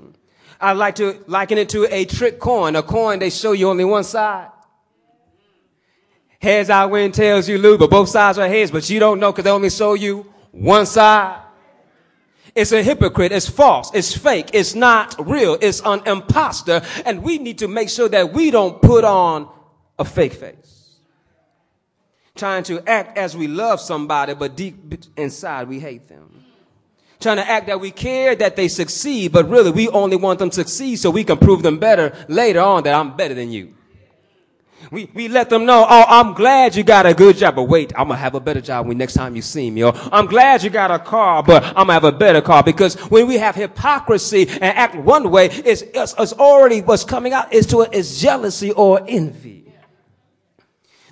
I 0.60 0.72
like 0.72 0.96
to 0.96 1.24
liken 1.26 1.58
it 1.58 1.70
to 1.70 1.92
a 1.92 2.04
trick 2.04 2.38
coin, 2.38 2.76
a 2.76 2.82
coin 2.82 3.18
they 3.18 3.30
show 3.30 3.52
you 3.52 3.68
only 3.68 3.84
one 3.84 4.04
side. 4.04 4.48
Heads 6.40 6.70
I 6.70 6.86
win, 6.86 7.12
tails 7.12 7.48
you 7.48 7.58
lose, 7.58 7.78
but 7.78 7.90
both 7.90 8.08
sides 8.08 8.38
are 8.38 8.48
heads, 8.48 8.70
but 8.70 8.88
you 8.90 9.00
don't 9.00 9.20
know 9.20 9.32
because 9.32 9.44
they 9.44 9.50
only 9.50 9.70
show 9.70 9.94
you 9.94 10.32
one 10.50 10.86
side. 10.86 11.41
It's 12.54 12.72
a 12.72 12.82
hypocrite. 12.82 13.32
It's 13.32 13.48
false. 13.48 13.90
It's 13.94 14.16
fake. 14.16 14.50
It's 14.52 14.74
not 14.74 15.14
real. 15.26 15.56
It's 15.60 15.80
an 15.84 16.02
imposter. 16.06 16.82
And 17.06 17.22
we 17.22 17.38
need 17.38 17.58
to 17.58 17.68
make 17.68 17.88
sure 17.88 18.08
that 18.08 18.32
we 18.32 18.50
don't 18.50 18.80
put 18.82 19.04
on 19.04 19.48
a 19.98 20.04
fake 20.04 20.34
face. 20.34 20.96
Trying 22.34 22.64
to 22.64 22.86
act 22.88 23.16
as 23.18 23.36
we 23.36 23.46
love 23.46 23.80
somebody, 23.80 24.34
but 24.34 24.56
deep 24.56 24.94
inside 25.16 25.68
we 25.68 25.78
hate 25.80 26.08
them. 26.08 26.44
Trying 27.20 27.36
to 27.36 27.48
act 27.48 27.68
that 27.68 27.78
we 27.78 27.90
care 27.90 28.34
that 28.34 28.56
they 28.56 28.68
succeed, 28.68 29.32
but 29.32 29.48
really 29.48 29.70
we 29.70 29.88
only 29.88 30.16
want 30.16 30.38
them 30.38 30.50
to 30.50 30.54
succeed 30.54 30.96
so 30.96 31.10
we 31.10 31.24
can 31.24 31.38
prove 31.38 31.62
them 31.62 31.78
better 31.78 32.12
later 32.28 32.60
on 32.60 32.82
that 32.84 32.94
I'm 32.94 33.16
better 33.16 33.34
than 33.34 33.52
you. 33.52 33.74
We, 34.92 35.10
we 35.14 35.28
let 35.28 35.48
them 35.48 35.64
know, 35.64 35.86
oh, 35.88 36.04
I'm 36.06 36.34
glad 36.34 36.76
you 36.76 36.82
got 36.82 37.06
a 37.06 37.14
good 37.14 37.38
job, 37.38 37.54
but 37.54 37.62
wait, 37.62 37.94
I'm 37.96 38.08
gonna 38.08 38.20
have 38.20 38.34
a 38.34 38.40
better 38.40 38.60
job 38.60 38.86
when 38.86 38.98
next 38.98 39.14
time 39.14 39.34
you 39.34 39.40
see 39.40 39.70
me. 39.70 39.84
Or 39.84 39.94
I'm 40.12 40.26
glad 40.26 40.62
you 40.62 40.68
got 40.68 40.90
a 40.90 40.98
car, 40.98 41.42
but 41.42 41.64
I'm 41.64 41.74
gonna 41.74 41.94
have 41.94 42.04
a 42.04 42.12
better 42.12 42.42
car. 42.42 42.62
Because 42.62 42.96
when 43.08 43.26
we 43.26 43.38
have 43.38 43.54
hypocrisy 43.54 44.46
and 44.46 44.64
act 44.64 44.94
one 44.94 45.30
way, 45.30 45.46
it's, 45.46 45.80
it's, 45.80 46.14
it's 46.18 46.34
already 46.34 46.82
what's 46.82 47.04
coming 47.04 47.32
out 47.32 47.54
is 47.54 47.66
to 47.68 47.80
is 47.90 48.20
jealousy 48.20 48.70
or 48.72 49.02
envy. 49.08 49.72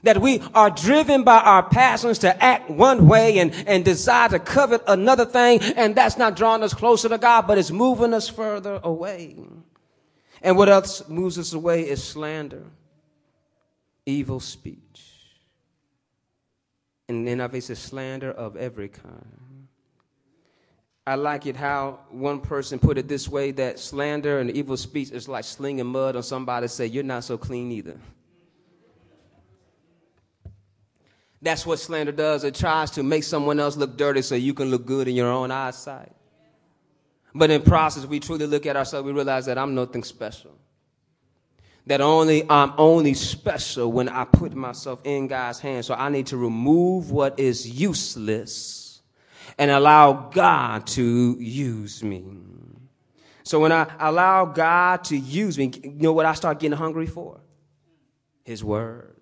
That 0.02 0.18
we 0.18 0.42
are 0.54 0.68
driven 0.68 1.24
by 1.24 1.38
our 1.38 1.62
passions 1.62 2.18
to 2.18 2.44
act 2.44 2.68
one 2.68 3.08
way 3.08 3.38
and, 3.38 3.54
and 3.66 3.82
desire 3.82 4.28
to 4.28 4.38
covet 4.38 4.82
another 4.88 5.24
thing, 5.24 5.62
and 5.62 5.94
that's 5.94 6.18
not 6.18 6.36
drawing 6.36 6.62
us 6.62 6.74
closer 6.74 7.08
to 7.08 7.16
God, 7.16 7.46
but 7.46 7.56
it's 7.56 7.70
moving 7.70 8.12
us 8.12 8.28
further 8.28 8.78
away. 8.82 9.38
And 10.42 10.58
what 10.58 10.68
else 10.68 11.08
moves 11.08 11.38
us 11.38 11.54
away 11.54 11.88
is 11.88 12.04
slander 12.04 12.66
evil 14.06 14.40
speech. 14.40 15.12
And 17.08 17.26
then 17.26 17.40
obviously 17.40 17.74
slander 17.74 18.30
of 18.30 18.56
every 18.56 18.88
kind. 18.88 19.68
I 21.06 21.16
like 21.16 21.46
it 21.46 21.56
how 21.56 22.00
one 22.10 22.40
person 22.40 22.78
put 22.78 22.98
it 22.98 23.08
this 23.08 23.28
way 23.28 23.50
that 23.52 23.78
slander 23.78 24.38
and 24.38 24.50
evil 24.50 24.76
speech 24.76 25.10
is 25.10 25.28
like 25.28 25.44
slinging 25.44 25.86
mud 25.86 26.14
on 26.14 26.22
somebody 26.22 26.68
say, 26.68 26.86
You're 26.86 27.02
not 27.02 27.24
so 27.24 27.36
clean 27.36 27.72
either. 27.72 27.98
That's 31.42 31.64
what 31.64 31.78
slander 31.78 32.12
does. 32.12 32.44
It 32.44 32.54
tries 32.54 32.90
to 32.92 33.02
make 33.02 33.24
someone 33.24 33.58
else 33.58 33.76
look 33.76 33.96
dirty 33.96 34.22
so 34.22 34.34
you 34.34 34.54
can 34.54 34.70
look 34.70 34.86
good 34.86 35.08
in 35.08 35.16
your 35.16 35.32
own 35.32 35.50
eyesight. 35.50 36.12
But 37.34 37.50
in 37.50 37.62
process, 37.62 38.04
we 38.04 38.20
truly 38.20 38.46
look 38.46 38.66
at 38.66 38.76
ourselves, 38.76 39.06
we 39.06 39.12
realize 39.12 39.46
that 39.46 39.56
I'm 39.56 39.74
nothing 39.74 40.04
special 40.04 40.56
that 41.90 42.00
only 42.00 42.48
I'm 42.48 42.72
only 42.78 43.14
special 43.14 43.90
when 43.90 44.08
I 44.08 44.24
put 44.24 44.54
myself 44.54 45.00
in 45.02 45.26
God's 45.26 45.58
hands. 45.58 45.88
So 45.88 45.94
I 45.94 46.08
need 46.08 46.28
to 46.28 46.36
remove 46.36 47.10
what 47.10 47.40
is 47.40 47.68
useless 47.68 49.02
and 49.58 49.72
allow 49.72 50.12
God 50.12 50.86
to 50.88 51.36
use 51.40 52.04
me. 52.04 52.24
So 53.42 53.58
when 53.58 53.72
I 53.72 53.92
allow 53.98 54.44
God 54.44 55.02
to 55.06 55.16
use 55.16 55.58
me, 55.58 55.72
you 55.82 55.90
know 55.98 56.12
what 56.12 56.26
I 56.26 56.34
start 56.34 56.60
getting 56.60 56.78
hungry 56.78 57.08
for? 57.08 57.40
His 58.44 58.62
word. 58.62 59.16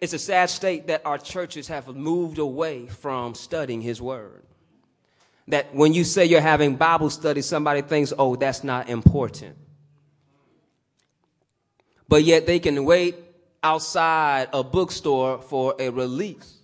It's 0.00 0.12
a 0.12 0.18
sad 0.18 0.50
state 0.50 0.88
that 0.88 1.02
our 1.04 1.18
churches 1.18 1.68
have 1.68 1.86
moved 1.86 2.38
away 2.38 2.88
from 2.88 3.36
studying 3.36 3.80
his 3.80 4.02
word. 4.02 4.42
That 5.46 5.72
when 5.72 5.92
you 5.92 6.02
say 6.02 6.24
you're 6.24 6.40
having 6.40 6.74
Bible 6.74 7.10
study, 7.10 7.42
somebody 7.42 7.82
thinks, 7.82 8.12
oh, 8.18 8.34
that's 8.34 8.64
not 8.64 8.88
important 8.88 9.56
but 12.10 12.24
yet 12.24 12.44
they 12.44 12.58
can 12.58 12.84
wait 12.84 13.14
outside 13.62 14.48
a 14.52 14.64
bookstore 14.64 15.40
for 15.40 15.76
a 15.78 15.90
release 15.90 16.58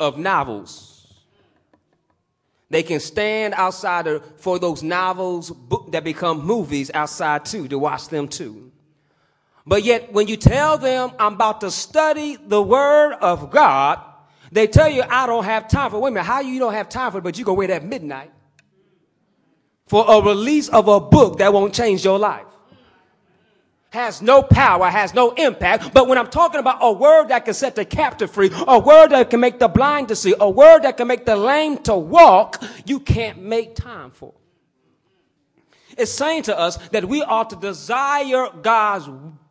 of 0.00 0.18
novels. 0.18 1.06
They 2.70 2.82
can 2.82 2.98
stand 2.98 3.54
outside 3.54 4.08
for 4.36 4.58
those 4.58 4.82
novels 4.82 5.52
that 5.90 6.02
become 6.02 6.44
movies 6.44 6.90
outside 6.92 7.44
too, 7.44 7.68
to 7.68 7.78
watch 7.78 8.08
them 8.08 8.26
too. 8.26 8.72
But 9.64 9.84
yet, 9.84 10.12
when 10.12 10.26
you 10.26 10.36
tell 10.36 10.76
them, 10.76 11.12
I'm 11.18 11.34
about 11.34 11.60
to 11.60 11.70
study 11.70 12.36
the 12.36 12.60
Word 12.60 13.12
of 13.20 13.50
God, 13.52 14.00
they 14.50 14.66
tell 14.66 14.88
you, 14.88 15.04
I 15.08 15.26
don't 15.26 15.44
have 15.44 15.68
time 15.68 15.92
for. 15.92 16.00
Wait 16.00 16.08
a 16.08 16.12
minute, 16.14 16.26
how 16.26 16.40
you 16.40 16.58
don't 16.58 16.72
have 16.72 16.88
time 16.88 17.12
for 17.12 17.18
it, 17.18 17.24
but 17.24 17.38
you 17.38 17.44
go 17.44 17.54
wait 17.54 17.70
at 17.70 17.84
midnight 17.84 18.32
for 19.86 20.04
a 20.08 20.20
release 20.20 20.68
of 20.68 20.88
a 20.88 20.98
book 20.98 21.38
that 21.38 21.52
won't 21.52 21.72
change 21.72 22.04
your 22.04 22.18
life? 22.18 22.44
Has 23.90 24.20
no 24.20 24.42
power, 24.42 24.88
has 24.88 25.14
no 25.14 25.30
impact. 25.32 25.94
But 25.94 26.08
when 26.08 26.18
I'm 26.18 26.26
talking 26.26 26.60
about 26.60 26.78
a 26.80 26.92
word 26.92 27.28
that 27.28 27.44
can 27.44 27.54
set 27.54 27.74
the 27.74 27.84
captive 27.84 28.30
free, 28.30 28.50
a 28.66 28.78
word 28.78 29.08
that 29.08 29.30
can 29.30 29.40
make 29.40 29.58
the 29.58 29.68
blind 29.68 30.08
to 30.08 30.16
see, 30.16 30.34
a 30.38 30.48
word 30.48 30.82
that 30.82 30.96
can 30.96 31.08
make 31.08 31.24
the 31.24 31.36
lame 31.36 31.78
to 31.78 31.96
walk, 31.96 32.62
you 32.84 33.00
can't 33.00 33.40
make 33.40 33.74
time 33.74 34.10
for. 34.10 34.34
It's 35.96 36.12
saying 36.12 36.44
to 36.44 36.58
us 36.58 36.76
that 36.88 37.06
we 37.06 37.22
ought 37.22 37.50
to 37.50 37.56
desire 37.56 38.48
God's 38.62 39.08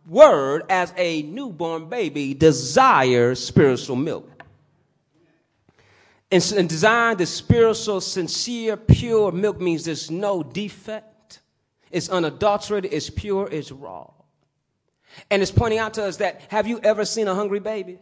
word 0.08 0.64
as 0.70 0.94
a 0.96 1.24
newborn 1.24 1.90
baby 1.90 2.34
desires 2.34 3.44
spiritual 3.44 3.96
milk. 3.96 4.44
And, 6.30 6.54
and 6.56 6.70
design 6.70 7.18
the 7.18 7.26
spiritual, 7.26 8.02
sincere, 8.02 8.78
pure 8.78 9.32
milk 9.32 9.60
means 9.60 9.86
there's 9.86 10.12
no 10.12 10.44
defect. 10.44 11.40
It's 11.90 12.10
unadulterated, 12.10 12.94
it's 12.94 13.10
pure, 13.10 13.48
it's 13.50 13.72
raw. 13.72 14.12
And 15.30 15.42
it's 15.42 15.52
pointing 15.52 15.80
out 15.80 15.96
to 15.96 16.04
us 16.06 16.18
that 16.18 16.42
have 16.50 16.68
you 16.68 16.80
ever 16.84 17.06
seen 17.06 17.28
a 17.28 17.36
hungry 17.36 17.60
baby? 17.60 18.00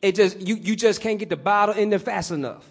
It 0.00 0.14
just 0.14 0.40
you 0.40 0.56
you 0.56 0.76
just 0.76 1.00
can't 1.00 1.18
get 1.18 1.28
the 1.28 1.36
bottle 1.36 1.74
in 1.74 1.90
there 1.90 1.98
fast 1.98 2.30
enough. 2.30 2.70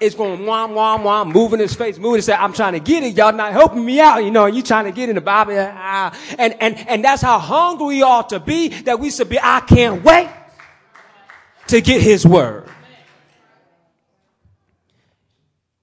It's 0.00 0.14
going 0.14 0.46
wham 0.46 0.74
wham 0.74 1.04
wham, 1.04 1.28
moving 1.28 1.60
his 1.60 1.74
face, 1.74 1.98
moving 1.98 2.22
face. 2.22 2.34
I'm 2.38 2.54
trying 2.54 2.72
to 2.72 2.80
get 2.80 3.02
it. 3.02 3.14
Y'all 3.14 3.34
not 3.34 3.52
helping 3.52 3.84
me 3.84 4.00
out. 4.00 4.24
You 4.24 4.30
know, 4.30 4.46
you 4.46 4.62
trying 4.62 4.86
to 4.86 4.92
get 4.92 5.10
in 5.10 5.14
the 5.14 5.20
Bible. 5.20 5.54
Ah. 5.58 6.18
And 6.38 6.56
and 6.58 6.78
and 6.88 7.04
that's 7.04 7.20
how 7.20 7.38
hungry 7.38 7.86
we 7.86 8.02
ought 8.02 8.30
to 8.30 8.40
be. 8.40 8.68
That 8.68 8.98
we 8.98 9.10
should 9.10 9.28
be. 9.28 9.38
I 9.38 9.60
can't 9.60 10.02
wait 10.02 10.30
to 11.66 11.82
get 11.82 12.00
His 12.00 12.26
word. 12.26 12.66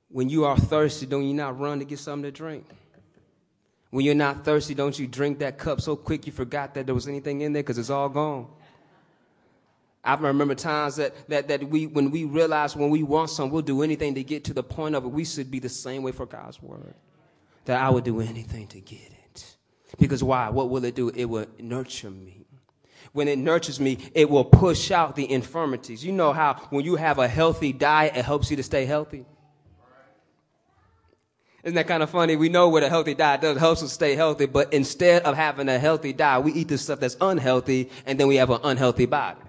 When 0.10 0.30
you 0.30 0.46
are 0.46 0.58
thirsty, 0.58 1.06
don't 1.06 1.26
you 1.26 1.36
not 1.36 1.60
run 1.60 1.78
to 1.78 1.86
get 1.86 2.00
something 2.00 2.24
to 2.24 2.32
drink? 2.32 2.66
When 3.98 4.06
you're 4.06 4.14
not 4.14 4.46
thirsty, 4.46 4.76
don't 4.76 5.00
you 5.00 5.08
drink 5.08 5.40
that 5.40 5.58
cup 5.58 5.82
so 5.82 5.96
quick 5.96 6.28
you 6.28 6.32
forgot 6.32 6.76
that 6.76 6.86
there 6.86 6.94
was 6.94 7.08
anything 7.08 7.42
in 7.42 7.52
there 7.52 7.64
because 7.64 7.80
it's 7.80 7.90
all 7.90 8.10
gone? 8.10 8.46
I 10.04 10.14
remember 10.14 10.54
times 10.54 10.98
that, 10.98 11.16
that, 11.30 11.48
that 11.48 11.68
we, 11.68 11.88
when 11.88 12.12
we 12.12 12.26
realize 12.26 12.76
when 12.76 12.92
we 12.92 13.02
want 13.02 13.32
something, 13.32 13.52
we'll 13.52 13.64
do 13.64 13.82
anything 13.82 14.14
to 14.14 14.24
get 14.24 14.44
to 14.44 14.54
the 14.54 14.62
point 14.62 14.94
of 14.94 15.04
it. 15.04 15.08
We 15.08 15.26
should 15.26 15.50
be 15.50 15.58
the 15.58 15.70
same 15.70 16.04
way 16.04 16.12
for 16.12 16.28
God's 16.28 16.62
word. 16.62 16.94
That 17.66 17.82
I 17.82 17.90
would 17.90 18.04
do 18.04 18.22
anything 18.22 18.68
to 18.68 18.80
get 18.80 19.00
it. 19.00 19.56
Because 19.98 20.24
why? 20.24 20.50
What 20.50 20.70
will 20.70 20.86
it 20.86 20.94
do? 20.94 21.10
It 21.10 21.26
will 21.26 21.48
nurture 21.58 22.12
me. 22.12 22.46
When 23.14 23.28
it 23.28 23.40
nurtures 23.40 23.80
me, 23.80 23.98
it 24.14 24.30
will 24.30 24.46
push 24.46 24.92
out 24.92 25.16
the 25.16 25.28
infirmities. 25.28 26.06
You 26.06 26.12
know 26.12 26.34
how 26.34 26.54
when 26.70 26.86
you 26.86 26.98
have 26.98 27.18
a 27.18 27.28
healthy 27.28 27.74
diet, 27.74 28.16
it 28.16 28.26
helps 28.26 28.52
you 28.52 28.58
to 28.58 28.64
stay 28.64 28.86
healthy? 28.86 29.26
Isn't 31.68 31.76
that 31.76 31.88
kind 31.90 32.02
of 32.02 32.10
funny? 32.10 32.38
We 32.38 32.48
know 32.48 32.70
what 32.70 32.84
a 32.84 32.88
healthy 32.88 33.14
diet 33.14 33.42
does. 33.42 33.58
It 33.58 33.60
helps 33.60 33.84
us 33.84 33.92
stay 33.92 34.16
healthy, 34.16 34.46
but 34.46 34.72
instead 34.72 35.24
of 35.24 35.36
having 35.36 35.68
a 35.68 35.78
healthy 35.78 36.14
diet, 36.14 36.46
we 36.46 36.54
eat 36.54 36.70
the 36.70 36.78
stuff 36.78 37.02
that's 37.02 37.18
unhealthy, 37.20 37.90
and 38.06 38.18
then 38.18 38.30
we 38.30 38.38
have 38.38 38.50
an 38.52 38.62
unhealthy 38.64 39.06
body. 39.06 39.42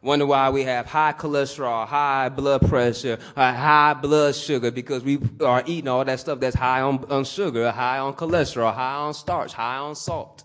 Wonder 0.00 0.26
why 0.26 0.48
we 0.50 0.62
have 0.62 0.86
high 0.86 1.12
cholesterol, 1.12 1.88
high 1.88 2.28
blood 2.28 2.68
pressure, 2.68 3.18
uh, 3.34 3.52
high 3.52 3.94
blood 3.94 4.36
sugar, 4.36 4.70
because 4.70 5.02
we 5.02 5.18
are 5.40 5.64
eating 5.66 5.88
all 5.88 6.04
that 6.04 6.20
stuff 6.20 6.38
that's 6.38 6.54
high 6.54 6.82
on, 6.82 7.04
on 7.10 7.24
sugar, 7.24 7.72
high 7.72 7.98
on 7.98 8.14
cholesterol, 8.14 8.72
high 8.72 8.94
on 8.94 9.12
starch, 9.12 9.54
high 9.54 9.78
on 9.78 9.96
salt. 9.96 10.44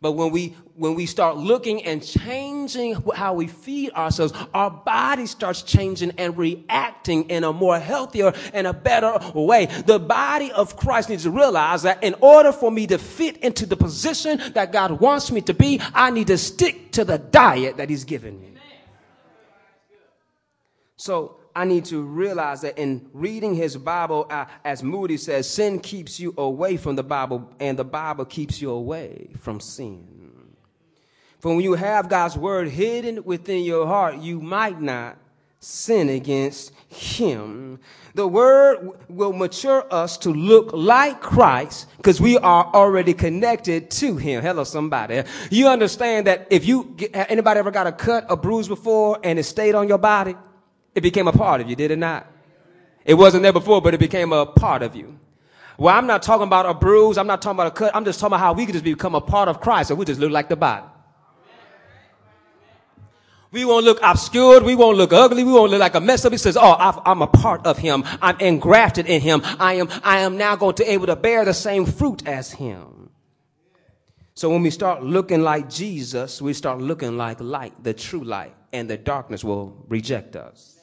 But 0.00 0.12
when 0.12 0.30
we, 0.30 0.56
when 0.76 0.94
we 0.94 1.06
start 1.06 1.38
looking 1.38 1.84
and 1.84 2.00
changing 2.00 3.02
how 3.16 3.34
we 3.34 3.48
feed 3.48 3.90
ourselves, 3.92 4.32
our 4.54 4.70
body 4.70 5.26
starts 5.26 5.62
changing 5.62 6.12
and 6.12 6.38
reacting 6.38 7.28
in 7.30 7.42
a 7.42 7.52
more 7.52 7.80
healthier 7.80 8.32
and 8.52 8.68
a 8.68 8.72
better 8.72 9.18
way. 9.34 9.66
The 9.66 9.98
body 9.98 10.52
of 10.52 10.76
Christ 10.76 11.08
needs 11.08 11.24
to 11.24 11.32
realize 11.32 11.82
that 11.82 12.04
in 12.04 12.14
order 12.20 12.52
for 12.52 12.70
me 12.70 12.86
to 12.86 12.98
fit 12.98 13.38
into 13.38 13.66
the 13.66 13.76
position 13.76 14.40
that 14.54 14.70
God 14.70 15.00
wants 15.00 15.32
me 15.32 15.40
to 15.42 15.54
be, 15.54 15.80
I 15.92 16.10
need 16.10 16.28
to 16.28 16.38
stick 16.38 16.92
to 16.92 17.04
the 17.04 17.18
diet 17.18 17.78
that 17.78 17.90
He's 17.90 18.04
given 18.04 18.40
me. 18.40 18.52
So 20.96 21.36
I 21.58 21.64
need 21.64 21.86
to 21.86 22.02
realize 22.02 22.60
that 22.60 22.78
in 22.78 23.10
reading 23.12 23.52
his 23.52 23.76
Bible, 23.76 24.28
uh, 24.30 24.44
as 24.64 24.84
Moody 24.84 25.16
says, 25.16 25.50
sin 25.50 25.80
keeps 25.80 26.20
you 26.20 26.32
away 26.38 26.76
from 26.76 26.94
the 26.94 27.02
Bible, 27.02 27.50
and 27.58 27.76
the 27.76 27.84
Bible 27.84 28.26
keeps 28.26 28.62
you 28.62 28.70
away 28.70 29.30
from 29.40 29.58
sin. 29.58 30.06
For 31.40 31.52
when 31.52 31.64
you 31.64 31.74
have 31.74 32.08
God's 32.08 32.38
word 32.38 32.68
hidden 32.68 33.24
within 33.24 33.64
your 33.64 33.88
heart, 33.88 34.18
you 34.18 34.40
might 34.40 34.80
not 34.80 35.18
sin 35.58 36.08
against 36.10 36.70
him. 36.90 37.80
The 38.14 38.28
word 38.28 38.92
will 39.08 39.32
mature 39.32 39.84
us 39.92 40.16
to 40.18 40.30
look 40.30 40.72
like 40.72 41.20
Christ 41.20 41.88
because 41.96 42.20
we 42.20 42.38
are 42.38 42.66
already 42.72 43.14
connected 43.14 43.90
to 43.90 44.16
him. 44.16 44.42
Hello, 44.42 44.62
somebody. 44.62 45.24
You 45.50 45.66
understand 45.66 46.28
that 46.28 46.46
if 46.50 46.64
you, 46.64 46.96
anybody 47.12 47.58
ever 47.58 47.72
got 47.72 47.88
a 47.88 47.92
cut, 47.92 48.26
a 48.28 48.36
bruise 48.36 48.68
before 48.68 49.18
and 49.24 49.40
it 49.40 49.44
stayed 49.44 49.74
on 49.74 49.88
your 49.88 49.98
body? 49.98 50.36
It 50.98 51.02
became 51.02 51.28
a 51.28 51.32
part 51.32 51.60
of 51.60 51.70
you, 51.70 51.76
did 51.76 51.92
it 51.92 51.96
not? 51.96 52.26
It 53.04 53.14
wasn't 53.14 53.44
there 53.44 53.52
before, 53.52 53.80
but 53.80 53.94
it 53.94 54.00
became 54.00 54.32
a 54.32 54.44
part 54.44 54.82
of 54.82 54.96
you. 54.96 55.16
Well, 55.78 55.94
I'm 55.94 56.08
not 56.08 56.24
talking 56.24 56.48
about 56.48 56.66
a 56.66 56.74
bruise. 56.74 57.16
I'm 57.16 57.28
not 57.28 57.40
talking 57.40 57.54
about 57.54 57.68
a 57.68 57.70
cut. 57.70 57.94
I'm 57.94 58.04
just 58.04 58.18
talking 58.18 58.32
about 58.32 58.40
how 58.40 58.52
we 58.52 58.66
could 58.66 58.72
just 58.72 58.84
become 58.84 59.14
a 59.14 59.20
part 59.20 59.48
of 59.48 59.60
Christ 59.60 59.90
and 59.90 59.98
we 60.00 60.04
just 60.04 60.18
look 60.18 60.32
like 60.32 60.48
the 60.48 60.56
body. 60.56 60.86
We 63.52 63.64
won't 63.64 63.84
look 63.84 64.00
obscured. 64.02 64.64
We 64.64 64.74
won't 64.74 64.98
look 64.98 65.12
ugly. 65.12 65.44
We 65.44 65.52
won't 65.52 65.70
look 65.70 65.78
like 65.78 65.94
a 65.94 66.00
mess 66.00 66.24
up. 66.24 66.32
He 66.32 66.38
says, 66.38 66.56
Oh, 66.56 66.74
I'm 67.06 67.22
a 67.22 67.28
part 67.28 67.64
of 67.64 67.78
him. 67.78 68.02
I'm 68.20 68.40
engrafted 68.40 69.06
in 69.06 69.20
him. 69.20 69.42
I 69.44 69.74
am, 69.74 69.88
I 70.02 70.18
am 70.18 70.36
now 70.36 70.56
going 70.56 70.74
to 70.74 70.90
able 70.90 71.06
to 71.06 71.14
bear 71.14 71.44
the 71.44 71.54
same 71.54 71.86
fruit 71.86 72.26
as 72.26 72.50
him. 72.50 73.10
So 74.34 74.50
when 74.50 74.64
we 74.64 74.70
start 74.70 75.04
looking 75.04 75.42
like 75.42 75.70
Jesus, 75.70 76.42
we 76.42 76.54
start 76.54 76.80
looking 76.80 77.16
like 77.16 77.40
light, 77.40 77.84
the 77.84 77.94
true 77.94 78.24
light, 78.24 78.56
and 78.72 78.90
the 78.90 78.98
darkness 78.98 79.44
will 79.44 79.84
reject 79.88 80.34
us. 80.34 80.77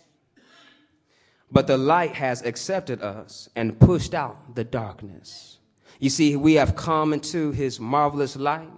But 1.51 1.67
the 1.67 1.77
light 1.77 2.15
has 2.15 2.41
accepted 2.41 3.01
us 3.01 3.49
and 3.55 3.79
pushed 3.79 4.13
out 4.13 4.55
the 4.55 4.63
darkness. 4.63 5.59
You 5.99 6.09
see, 6.09 6.35
we 6.35 6.55
have 6.55 6.75
come 6.75 7.13
into 7.13 7.51
his 7.51 7.79
marvelous 7.79 8.35
light. 8.35 8.69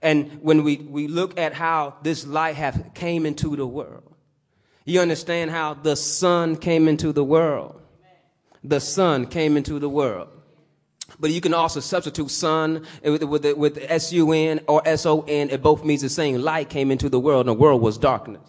And 0.00 0.40
when 0.42 0.64
we, 0.64 0.76
we 0.76 1.08
look 1.08 1.38
at 1.38 1.54
how 1.54 1.96
this 2.02 2.26
light 2.26 2.56
have 2.56 2.92
came 2.94 3.24
into 3.24 3.56
the 3.56 3.66
world, 3.66 4.14
you 4.84 5.00
understand 5.00 5.50
how 5.50 5.74
the 5.74 5.96
sun 5.96 6.56
came 6.56 6.88
into 6.88 7.12
the 7.12 7.24
world. 7.24 7.80
The 8.64 8.80
sun 8.80 9.26
came 9.26 9.56
into 9.56 9.78
the 9.78 9.88
world. 9.88 10.28
But 11.20 11.30
you 11.30 11.40
can 11.40 11.54
also 11.54 11.80
substitute 11.80 12.30
sun 12.30 12.86
with, 13.04 13.22
with, 13.22 13.56
with 13.56 13.78
S-U-N 13.80 14.60
or 14.66 14.82
S-O-N. 14.84 15.50
It 15.50 15.62
both 15.62 15.84
means 15.84 16.02
the 16.02 16.08
same. 16.08 16.40
Light 16.42 16.68
came 16.68 16.90
into 16.90 17.08
the 17.08 17.20
world 17.20 17.46
and 17.46 17.56
the 17.56 17.60
world 17.60 17.80
was 17.80 17.98
darkness. 17.98 18.40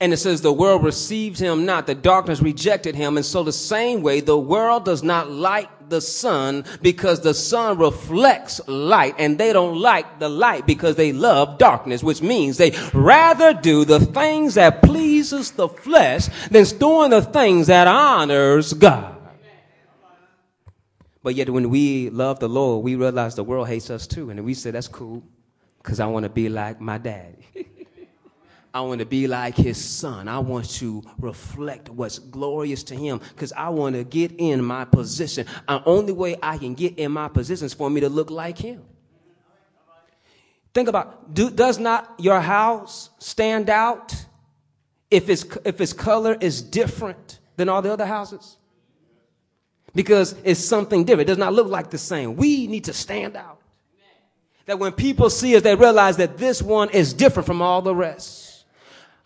And 0.00 0.12
it 0.12 0.18
says 0.18 0.40
the 0.40 0.52
world 0.52 0.84
received 0.84 1.40
him 1.40 1.66
not. 1.66 1.86
The 1.86 1.94
darkness 1.94 2.40
rejected 2.40 2.94
him. 2.94 3.16
And 3.16 3.26
so 3.26 3.42
the 3.42 3.52
same 3.52 4.02
way, 4.02 4.20
the 4.20 4.38
world 4.38 4.84
does 4.84 5.02
not 5.02 5.28
like 5.30 5.68
the 5.88 6.00
sun 6.00 6.64
because 6.82 7.20
the 7.20 7.34
sun 7.34 7.78
reflects 7.78 8.60
light 8.68 9.16
and 9.18 9.38
they 9.38 9.52
don't 9.52 9.80
like 9.80 10.20
the 10.20 10.28
light 10.28 10.66
because 10.66 10.94
they 10.96 11.12
love 11.12 11.58
darkness, 11.58 12.02
which 12.02 12.22
means 12.22 12.58
they 12.58 12.72
rather 12.94 13.52
do 13.54 13.84
the 13.84 13.98
things 13.98 14.54
that 14.54 14.82
pleases 14.82 15.50
the 15.52 15.68
flesh 15.68 16.28
than 16.50 16.64
doing 16.78 17.10
the 17.10 17.22
things 17.22 17.66
that 17.66 17.88
honors 17.88 18.72
God. 18.74 19.16
But 21.22 21.34
yet 21.34 21.50
when 21.50 21.70
we 21.70 22.10
love 22.10 22.38
the 22.38 22.48
Lord, 22.48 22.84
we 22.84 22.94
realize 22.94 23.34
the 23.34 23.44
world 23.44 23.66
hates 23.68 23.90
us 23.90 24.06
too. 24.06 24.30
And 24.30 24.44
we 24.44 24.54
say, 24.54 24.70
that's 24.70 24.88
cool 24.88 25.24
because 25.82 25.98
I 26.00 26.06
want 26.06 26.22
to 26.22 26.30
be 26.30 26.48
like 26.48 26.80
my 26.80 26.98
daddy. 26.98 27.46
I 28.74 28.82
want 28.82 28.98
to 29.00 29.06
be 29.06 29.26
like 29.26 29.56
his 29.56 29.82
son. 29.82 30.28
I 30.28 30.38
want 30.38 30.68
to 30.74 31.02
reflect 31.18 31.88
what's 31.88 32.18
glorious 32.18 32.82
to 32.84 32.94
him 32.94 33.20
because 33.30 33.52
I 33.52 33.70
want 33.70 33.96
to 33.96 34.04
get 34.04 34.32
in 34.38 34.62
my 34.62 34.84
position. 34.84 35.46
The 35.66 35.82
only 35.86 36.12
way 36.12 36.36
I 36.42 36.58
can 36.58 36.74
get 36.74 36.98
in 36.98 37.12
my 37.12 37.28
position 37.28 37.66
is 37.66 37.74
for 37.74 37.88
me 37.88 38.00
to 38.02 38.08
look 38.08 38.30
like 38.30 38.58
him. 38.58 38.82
Think 40.74 40.88
about 40.88 41.34
do, 41.34 41.50
does 41.50 41.78
not 41.78 42.14
your 42.18 42.40
house 42.40 43.10
stand 43.18 43.70
out 43.70 44.14
if 45.10 45.28
its 45.28 45.44
if 45.64 45.80
its 45.80 45.92
color 45.92 46.36
is 46.40 46.60
different 46.60 47.38
than 47.56 47.68
all 47.68 47.80
the 47.80 47.92
other 47.92 48.06
houses? 48.06 48.58
Because 49.94 50.34
it's 50.44 50.60
something 50.60 51.04
different. 51.04 51.28
It 51.28 51.32
does 51.32 51.38
not 51.38 51.54
look 51.54 51.68
like 51.68 51.90
the 51.90 51.98
same. 51.98 52.36
We 52.36 52.66
need 52.66 52.84
to 52.84 52.92
stand 52.92 53.34
out. 53.34 53.60
That 54.66 54.78
when 54.78 54.92
people 54.92 55.30
see 55.30 55.56
us, 55.56 55.62
they 55.62 55.74
realize 55.74 56.18
that 56.18 56.36
this 56.36 56.60
one 56.60 56.90
is 56.90 57.14
different 57.14 57.46
from 57.46 57.62
all 57.62 57.80
the 57.80 57.94
rest. 57.94 58.47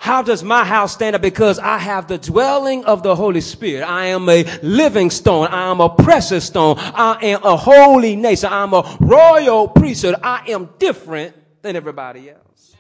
How 0.03 0.21
does 0.21 0.43
my 0.43 0.65
house 0.65 0.93
stand 0.95 1.15
up? 1.15 1.23
Because 1.23 1.61
I 1.61 1.79
have 1.79 2.09
the 2.09 2.19
dwelling 2.19 2.85
of 2.87 3.05
the 3.05 3.15
Holy 3.15 3.41
Spirit. 3.41 3.85
I 3.85 4.07
am 4.07 4.29
a 4.29 4.43
living 4.61 5.11
stone. 5.11 5.47
I 5.47 5.71
am 5.71 5.81
a 5.81 5.89
precious 5.91 6.45
stone. 6.45 6.75
I 6.77 7.19
am 7.23 7.45
a 7.45 7.57
holy 7.57 8.17
nation. 8.17 8.49
I'm 8.51 8.75
a 8.75 8.97
royal 8.99 9.69
priesthood. 9.69 10.17
I 10.21 10.51
am 10.51 10.71
different 10.81 11.37
than 11.63 11.77
everybody 11.77 12.31
else. 12.31 12.75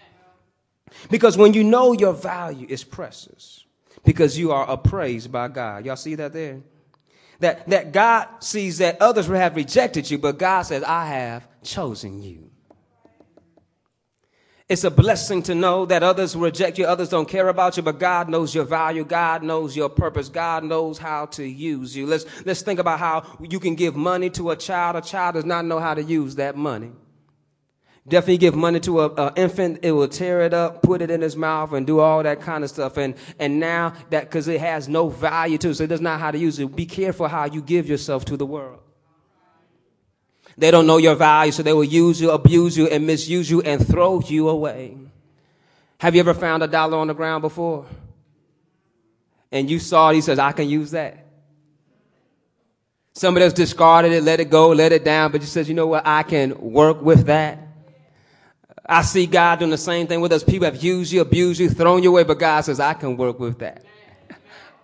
Because 1.12 1.38
when 1.38 1.54
you 1.54 1.62
know 1.62 1.92
your 1.92 2.12
value 2.12 2.66
is 2.68 2.82
precious, 2.82 3.66
because 4.02 4.36
you 4.36 4.50
are 4.50 4.68
appraised 4.68 5.30
by 5.30 5.46
God. 5.46 5.86
Y'all 5.86 5.94
see 5.94 6.16
that 6.16 6.32
there? 6.32 6.60
That, 7.38 7.68
that 7.68 7.92
God 7.92 8.26
sees 8.40 8.78
that 8.78 9.00
others 9.00 9.28
have 9.28 9.54
rejected 9.54 10.10
you, 10.10 10.18
but 10.18 10.38
God 10.40 10.62
says, 10.62 10.82
I 10.82 11.06
have 11.06 11.46
chosen 11.62 12.20
you. 12.20 12.51
It's 14.72 14.84
a 14.84 14.90
blessing 14.90 15.42
to 15.42 15.54
know 15.54 15.84
that 15.84 16.02
others 16.02 16.34
reject 16.34 16.78
you, 16.78 16.86
others 16.86 17.10
don't 17.10 17.28
care 17.28 17.48
about 17.48 17.76
you, 17.76 17.82
but 17.82 17.98
God 17.98 18.30
knows 18.30 18.54
your 18.54 18.64
value. 18.64 19.04
God 19.04 19.42
knows 19.42 19.76
your 19.76 19.90
purpose. 19.90 20.30
God 20.30 20.64
knows 20.64 20.96
how 20.96 21.26
to 21.26 21.44
use 21.44 21.94
you. 21.94 22.06
Let's, 22.06 22.24
let's 22.46 22.62
think 22.62 22.80
about 22.80 22.98
how 22.98 23.36
you 23.38 23.60
can 23.60 23.74
give 23.74 23.94
money 23.94 24.30
to 24.30 24.50
a 24.50 24.56
child. 24.56 24.96
A 24.96 25.02
child 25.02 25.34
does 25.34 25.44
not 25.44 25.66
know 25.66 25.78
how 25.78 25.92
to 25.92 26.02
use 26.02 26.36
that 26.36 26.56
money. 26.56 26.90
Definitely 28.08 28.38
give 28.38 28.54
money 28.54 28.80
to 28.80 29.14
an 29.14 29.32
infant, 29.36 29.80
it 29.82 29.92
will 29.92 30.08
tear 30.08 30.40
it 30.40 30.54
up, 30.54 30.82
put 30.82 31.02
it 31.02 31.10
in 31.10 31.20
his 31.20 31.36
mouth, 31.36 31.74
and 31.74 31.86
do 31.86 32.00
all 32.00 32.22
that 32.22 32.40
kind 32.40 32.64
of 32.64 32.70
stuff. 32.70 32.96
And, 32.96 33.14
and 33.38 33.60
now 33.60 33.92
that, 34.08 34.22
because 34.22 34.48
it 34.48 34.58
has 34.60 34.88
no 34.88 35.10
value 35.10 35.58
to 35.58 35.68
it, 35.68 35.74
so 35.74 35.84
it 35.84 35.88
does 35.88 36.00
not 36.00 36.14
know 36.14 36.24
how 36.24 36.30
to 36.30 36.38
use 36.38 36.58
it. 36.58 36.74
Be 36.74 36.86
careful 36.86 37.28
how 37.28 37.44
you 37.44 37.60
give 37.60 37.86
yourself 37.90 38.24
to 38.24 38.38
the 38.38 38.46
world. 38.46 38.81
They 40.56 40.70
don't 40.70 40.86
know 40.86 40.98
your 40.98 41.14
value, 41.14 41.52
so 41.52 41.62
they 41.62 41.72
will 41.72 41.84
use 41.84 42.20
you, 42.20 42.30
abuse 42.30 42.76
you, 42.76 42.86
and 42.86 43.06
misuse 43.06 43.50
you 43.50 43.62
and 43.62 43.86
throw 43.86 44.20
you 44.20 44.48
away. 44.48 44.96
Have 45.98 46.14
you 46.14 46.20
ever 46.20 46.34
found 46.34 46.62
a 46.62 46.66
dollar 46.66 46.98
on 46.98 47.06
the 47.06 47.14
ground 47.14 47.42
before? 47.42 47.86
And 49.50 49.70
you 49.70 49.78
saw 49.78 50.10
it, 50.10 50.14
he 50.16 50.20
says, 50.20 50.38
I 50.38 50.52
can 50.52 50.68
use 50.68 50.90
that. 50.92 51.26
Somebody 53.14 53.44
else 53.44 53.52
discarded 53.52 54.12
it, 54.12 54.22
let 54.22 54.40
it 54.40 54.50
go, 54.50 54.70
let 54.70 54.92
it 54.92 55.04
down, 55.04 55.32
but 55.32 55.42
he 55.42 55.46
says, 55.46 55.68
you 55.68 55.74
know 55.74 55.86
what, 55.86 56.06
I 56.06 56.22
can 56.22 56.58
work 56.58 57.02
with 57.02 57.26
that. 57.26 57.58
I 58.84 59.02
see 59.02 59.26
God 59.26 59.58
doing 59.58 59.70
the 59.70 59.78
same 59.78 60.06
thing 60.06 60.20
with 60.20 60.32
us. 60.32 60.42
People 60.42 60.64
have 60.64 60.82
used 60.82 61.12
you, 61.12 61.20
abused 61.20 61.60
you, 61.60 61.68
thrown 61.70 62.02
you 62.02 62.10
away, 62.10 62.24
but 62.24 62.38
God 62.38 62.62
says, 62.62 62.80
I 62.80 62.94
can 62.94 63.16
work 63.16 63.38
with 63.38 63.58
that. 63.60 63.84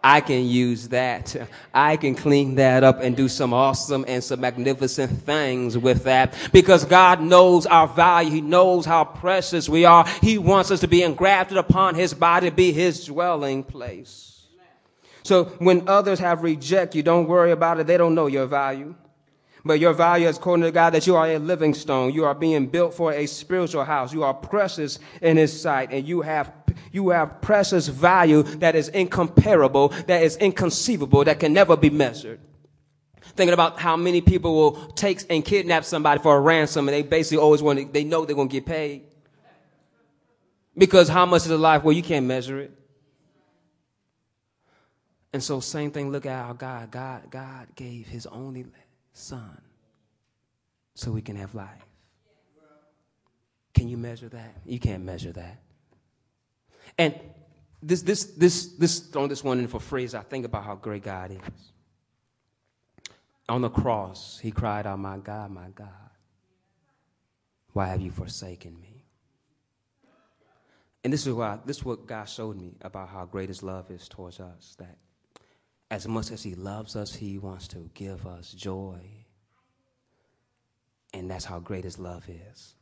I 0.02 0.20
can 0.20 0.44
use 0.46 0.88
that. 0.88 1.36
I 1.74 1.96
can 1.96 2.14
clean 2.14 2.54
that 2.56 2.84
up 2.84 3.00
and 3.00 3.16
do 3.16 3.28
some 3.28 3.52
awesome 3.52 4.04
and 4.06 4.22
some 4.22 4.40
magnificent 4.40 5.22
things 5.22 5.76
with 5.76 6.04
that 6.04 6.34
because 6.52 6.84
God 6.84 7.20
knows 7.20 7.66
our 7.66 7.88
value. 7.88 8.30
He 8.30 8.40
knows 8.40 8.86
how 8.86 9.04
precious 9.04 9.68
we 9.68 9.84
are. 9.84 10.06
He 10.20 10.38
wants 10.38 10.70
us 10.70 10.80
to 10.80 10.88
be 10.88 11.02
engrafted 11.02 11.58
upon 11.58 11.94
His 11.96 12.14
body, 12.14 12.50
be 12.50 12.72
His 12.72 13.06
dwelling 13.06 13.64
place. 13.64 14.28
So 15.24 15.44
when 15.58 15.88
others 15.88 16.20
have 16.20 16.42
reject 16.42 16.94
you, 16.94 17.02
don't 17.02 17.28
worry 17.28 17.50
about 17.50 17.80
it. 17.80 17.86
They 17.86 17.96
don't 17.96 18.14
know 18.14 18.28
your 18.28 18.46
value. 18.46 18.94
But 19.64 19.80
your 19.80 19.92
value 19.92 20.28
is 20.28 20.38
according 20.38 20.64
to 20.64 20.70
God 20.70 20.90
that 20.90 21.06
you 21.06 21.16
are 21.16 21.26
a 21.26 21.38
living 21.38 21.74
stone. 21.74 22.12
You 22.12 22.24
are 22.24 22.34
being 22.34 22.66
built 22.66 22.94
for 22.94 23.12
a 23.12 23.26
spiritual 23.26 23.84
house. 23.84 24.12
You 24.12 24.22
are 24.22 24.34
precious 24.34 24.98
in 25.20 25.36
His 25.36 25.58
sight 25.60 25.90
and 25.92 26.06
you 26.06 26.22
have 26.22 26.52
you 26.92 27.10
have 27.10 27.40
precious 27.42 27.88
value 27.88 28.42
that 28.42 28.74
is 28.74 28.88
incomparable, 28.88 29.88
that 30.06 30.22
is 30.22 30.36
inconceivable, 30.36 31.24
that 31.24 31.40
can 31.40 31.52
never 31.52 31.76
be 31.76 31.90
measured. 31.90 32.40
Thinking 33.20 33.52
about 33.52 33.78
how 33.78 33.96
many 33.96 34.20
people 34.20 34.54
will 34.54 34.86
take 34.92 35.22
and 35.28 35.44
kidnap 35.44 35.84
somebody 35.84 36.20
for 36.22 36.36
a 36.36 36.40
ransom 36.40 36.88
and 36.88 36.94
they 36.94 37.02
basically 37.02 37.38
always 37.38 37.62
want 37.62 37.78
to, 37.78 37.84
they 37.84 38.04
know 38.04 38.24
they're 38.24 38.34
going 38.34 38.48
to 38.48 38.52
get 38.52 38.66
paid. 38.66 39.02
Because 40.76 41.08
how 41.08 41.26
much 41.26 41.44
is 41.44 41.50
a 41.50 41.58
life? 41.58 41.82
Well, 41.82 41.92
you 41.92 42.02
can't 42.02 42.26
measure 42.26 42.58
it. 42.60 42.72
And 45.32 45.42
so 45.42 45.60
same 45.60 45.90
thing, 45.90 46.10
look 46.10 46.24
at 46.24 46.46
our 46.46 46.54
God, 46.54 46.90
God, 46.90 47.30
God 47.30 47.68
gave 47.74 48.06
his 48.06 48.26
only 48.26 48.64
son 49.18 49.60
so 50.94 51.12
we 51.12 51.22
can 51.22 51.36
have 51.36 51.54
life. 51.54 51.84
Can 53.74 53.88
you 53.88 53.96
measure 53.96 54.28
that? 54.28 54.56
You 54.66 54.80
can't 54.80 55.04
measure 55.04 55.32
that. 55.32 55.60
And 56.96 57.14
this, 57.82 58.02
this, 58.02 58.24
this, 58.24 58.66
this, 58.72 58.98
throwing 58.98 59.28
this 59.28 59.44
one 59.44 59.60
in 59.60 59.68
for 59.68 59.78
phrase, 59.78 60.14
I 60.14 60.22
think 60.22 60.44
about 60.44 60.64
how 60.64 60.74
great 60.74 61.04
God 61.04 61.30
is. 61.30 61.72
On 63.48 63.62
the 63.62 63.70
cross, 63.70 64.38
he 64.42 64.50
cried 64.50 64.86
out, 64.86 64.98
My 64.98 65.18
God, 65.18 65.50
my 65.50 65.68
God, 65.74 65.88
why 67.72 67.86
have 67.86 68.00
you 68.00 68.10
forsaken 68.10 68.78
me? 68.80 69.04
And 71.04 71.12
this 71.12 71.26
is, 71.26 71.32
why, 71.32 71.58
this 71.64 71.78
is 71.78 71.84
what 71.84 72.06
God 72.06 72.24
showed 72.24 72.56
me 72.56 72.74
about 72.82 73.08
how 73.08 73.24
great 73.24 73.48
his 73.48 73.62
love 73.62 73.90
is 73.90 74.08
towards 74.08 74.40
us. 74.40 74.74
That 74.78 74.96
as 75.90 76.06
much 76.06 76.30
as 76.30 76.42
He 76.42 76.54
loves 76.54 76.96
us, 76.96 77.14
He 77.14 77.38
wants 77.38 77.68
to 77.68 77.90
give 77.94 78.26
us 78.26 78.52
joy. 78.52 79.00
And 81.14 81.30
that's 81.30 81.44
how 81.44 81.58
great 81.60 81.84
His 81.84 81.98
love 81.98 82.28
is. 82.28 82.74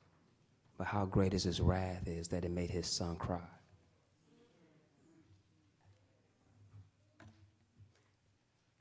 But 0.76 0.88
how 0.88 1.06
great 1.06 1.32
is 1.32 1.44
His 1.44 1.60
wrath 1.60 2.06
is 2.08 2.28
that 2.28 2.44
it 2.44 2.50
made 2.50 2.70
His 2.70 2.86
Son 2.86 3.16
cry. 3.16 3.38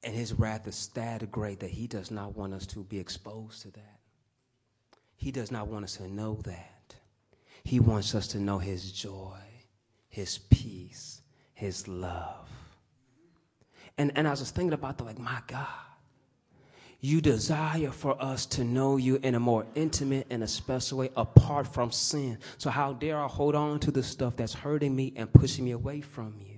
And 0.03 0.13
His 0.13 0.33
wrath 0.33 0.67
is 0.67 0.87
that 0.95 1.31
great 1.31 1.59
that 1.59 1.69
He 1.69 1.87
does 1.87 2.11
not 2.11 2.35
want 2.35 2.53
us 2.53 2.65
to 2.67 2.83
be 2.83 2.99
exposed 2.99 3.61
to 3.63 3.71
that. 3.71 3.99
He 5.15 5.31
does 5.31 5.51
not 5.51 5.67
want 5.67 5.85
us 5.85 5.97
to 5.97 6.07
know 6.07 6.39
that. 6.43 6.95
He 7.63 7.79
wants 7.79 8.13
us 8.13 8.27
to 8.29 8.39
know 8.39 8.59
His 8.59 8.91
joy, 8.91 9.39
His 10.09 10.37
peace, 10.37 11.21
His 11.53 11.87
love. 11.87 12.49
And, 13.97 14.11
and 14.15 14.27
I 14.27 14.31
was 14.31 14.51
thinking 14.51 14.73
about 14.73 14.97
that, 14.97 15.05
like, 15.05 15.19
my 15.19 15.39
God, 15.47 15.67
you 16.99 17.21
desire 17.21 17.91
for 17.91 18.21
us 18.21 18.45
to 18.47 18.63
know 18.63 18.97
you 18.97 19.19
in 19.21 19.35
a 19.35 19.39
more 19.39 19.65
intimate 19.75 20.27
and 20.29 20.43
a 20.43 20.47
special 20.47 20.97
way 20.99 21.11
apart 21.15 21.67
from 21.67 21.91
sin. 21.91 22.37
So, 22.57 22.69
how 22.69 22.93
dare 22.93 23.19
I 23.19 23.27
hold 23.27 23.55
on 23.55 23.79
to 23.81 23.91
the 23.91 24.03
stuff 24.03 24.35
that's 24.35 24.53
hurting 24.53 24.95
me 24.95 25.13
and 25.15 25.31
pushing 25.31 25.65
me 25.65 25.71
away 25.71 26.01
from 26.01 26.35
you? 26.39 26.55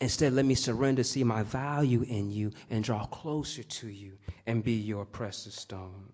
Instead, 0.00 0.32
let 0.32 0.46
me 0.46 0.54
surrender, 0.54 1.02
see 1.02 1.22
my 1.22 1.42
value 1.42 2.02
in 2.08 2.30
you, 2.30 2.50
and 2.70 2.82
draw 2.82 3.04
closer 3.06 3.62
to 3.62 3.88
you 3.88 4.12
and 4.46 4.64
be 4.64 4.72
your 4.72 5.04
precious 5.04 5.54
stone. 5.54 6.10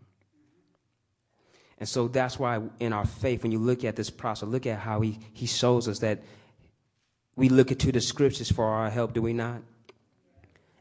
And 1.79 1.89
so 1.89 2.09
that's 2.09 2.39
why 2.39 2.61
in 2.81 2.93
our 2.93 3.07
faith, 3.07 3.43
when 3.43 3.53
you 3.53 3.59
look 3.59 3.85
at 3.85 3.97
this 3.97 4.11
process, 4.11 4.49
look 4.49 4.67
at 4.67 4.79
how 4.79 5.01
he, 5.01 5.19
he 5.33 5.47
shows 5.47 5.89
us 5.89 5.99
that 6.01 6.23
we 7.37 7.49
look 7.49 7.71
into 7.71 7.93
the 7.93 8.01
scriptures 8.01 8.51
for 8.51 8.65
our 8.65 8.91
help, 8.91 9.13
do 9.13 9.23
we 9.23 9.33
not? 9.33 9.63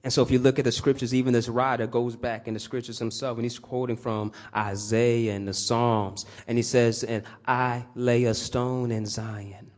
And 0.05 0.13
so 0.13 0.21
if 0.21 0.29
you 0.29 0.37
look 0.37 0.59
at 0.59 0.65
the 0.65 0.71
scriptures, 0.71 1.15
even 1.15 1.33
this 1.33 1.49
writer 1.49 1.87
goes 1.87 2.15
back 2.15 2.47
in 2.47 2.53
the 2.53 2.59
scriptures 2.59 2.99
himself, 2.99 3.39
and 3.39 3.43
he's 3.43 3.57
quoting 3.57 3.97
from 3.97 4.33
Isaiah 4.55 5.33
and 5.33 5.47
the 5.47 5.53
Psalms. 5.53 6.27
And 6.47 6.59
he 6.59 6.61
says, 6.61 7.03
And 7.03 7.23
I 7.47 7.87
lay 7.95 8.25
a 8.25 8.35
stone 8.35 8.91
in 8.91 9.07
Zion 9.07 9.71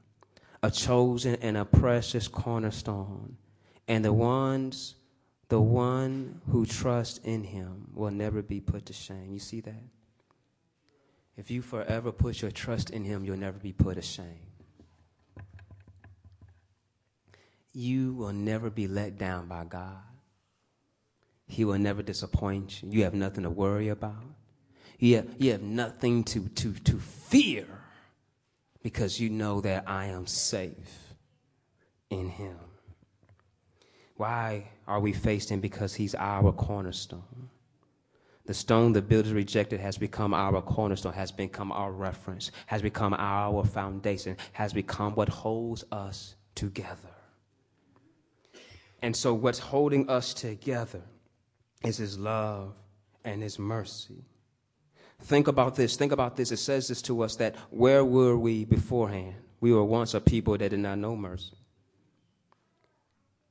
a 0.64 0.70
chosen 0.70 1.36
and 1.36 1.56
a 1.56 1.64
precious 1.64 2.28
cornerstone. 2.28 3.38
And 3.88 4.04
the 4.04 4.12
ones, 4.12 4.96
the 5.48 5.62
one 5.62 6.42
who 6.52 6.66
trusts 6.66 7.20
in 7.20 7.46
him 7.46 7.88
will 7.94 8.12
never 8.12 8.42
be 8.42 8.60
put 8.60 8.88
to 8.88 8.94
shame. 8.94 9.32
You 9.32 9.40
see 9.40 9.62
that? 9.62 9.84
If 11.38 11.50
you 11.50 11.62
forever 11.62 12.12
put 12.12 12.42
your 12.42 12.52
trust 12.52 12.90
in 12.90 13.06
him, 13.06 13.24
you'll 13.24 13.38
never 13.38 13.60
be 13.60 13.72
put 13.72 13.96
to 13.96 14.02
shame. 14.02 14.42
You 17.72 18.14
will 18.14 18.34
never 18.34 18.70
be 18.70 18.88
let 18.88 19.18
down 19.18 19.48
by 19.48 19.64
God. 19.64 20.02
He 21.48 21.64
will 21.66 21.78
never 21.78 22.04
disappoint 22.04 22.84
you. 22.84 22.90
You 22.92 23.04
have 23.04 23.14
nothing 23.14 23.44
to 23.44 23.50
worry 23.50 23.90
about. 23.90 24.24
You 25.00 25.18
have, 25.18 25.28
you 25.38 25.52
have 25.52 25.62
nothing 25.62 26.24
to, 26.26 26.48
to, 26.50 26.74
to 26.74 27.00
fear 27.00 27.66
because 28.84 29.20
you 29.20 29.30
know 29.30 29.62
that 29.62 29.84
I 29.88 30.06
am 30.06 30.28
safe 30.28 31.14
in 32.10 32.30
him. 32.30 32.58
Why 34.16 34.70
are 34.88 35.00
we 35.00 35.14
faced 35.14 35.50
him? 35.50 35.60
Because 35.60 35.94
he's 35.94 36.16
our 36.16 36.52
cornerstone. 36.52 37.50
The 38.46 38.54
stone 38.54 38.94
the 38.94 39.02
builders 39.02 39.34
rejected 39.34 39.80
has 39.82 39.98
become 39.98 40.34
our 40.34 40.62
cornerstone, 40.62 41.14
has 41.14 41.32
become 41.32 41.72
our 41.72 41.92
reference, 41.92 42.52
has 42.66 42.82
become 42.82 43.14
our 43.14 43.64
foundation, 43.66 44.38
has 44.54 44.74
become 44.74 45.14
what 45.16 45.30
holds 45.30 45.84
us 45.92 46.36
together. 46.56 47.14
And 49.02 49.16
so, 49.16 49.34
what's 49.34 49.60
holding 49.60 50.10
us 50.10 50.34
together 50.34 51.04
is 51.88 51.98
his 51.98 52.18
love 52.18 52.74
and 53.24 53.42
his 53.42 53.58
mercy. 53.58 54.24
Think 55.22 55.48
about 55.48 55.76
this. 55.76 55.96
Think 55.96 56.12
about 56.12 56.36
this. 56.36 56.52
It 56.52 56.58
says 56.58 56.88
this 56.88 57.02
to 57.04 57.22
us 57.24 57.36
that 57.38 57.56
where 57.70 58.06
were 58.06 58.38
we 58.38 58.66
beforehand? 58.66 59.36
We 59.60 59.74
were 59.74 59.84
once 59.84 60.14
a 60.14 60.22
people 60.22 60.58
that 60.58 60.70
did 60.70 60.80
not 60.80 61.00
know 61.00 61.16
mercy. 61.16 61.58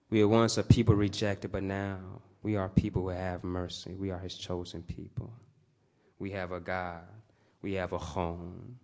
We 0.09 0.22
were 0.22 0.29
once 0.29 0.57
a 0.57 0.62
people 0.62 0.94
rejected, 0.94 1.51
but 1.51 1.64
now 1.64 1.99
we 2.42 2.55
are 2.55 2.68
people 2.68 3.03
who 3.03 3.09
have 3.09 3.42
mercy. 3.42 3.94
We 3.94 4.11
are 4.12 4.18
his 4.18 4.37
chosen 4.37 4.83
people. 4.83 5.33
We 6.20 6.31
have 6.31 6.53
a 6.53 6.61
God. 6.61 7.03
We 7.61 7.72
have 7.75 7.92
a 7.92 7.99
home. 7.99 8.79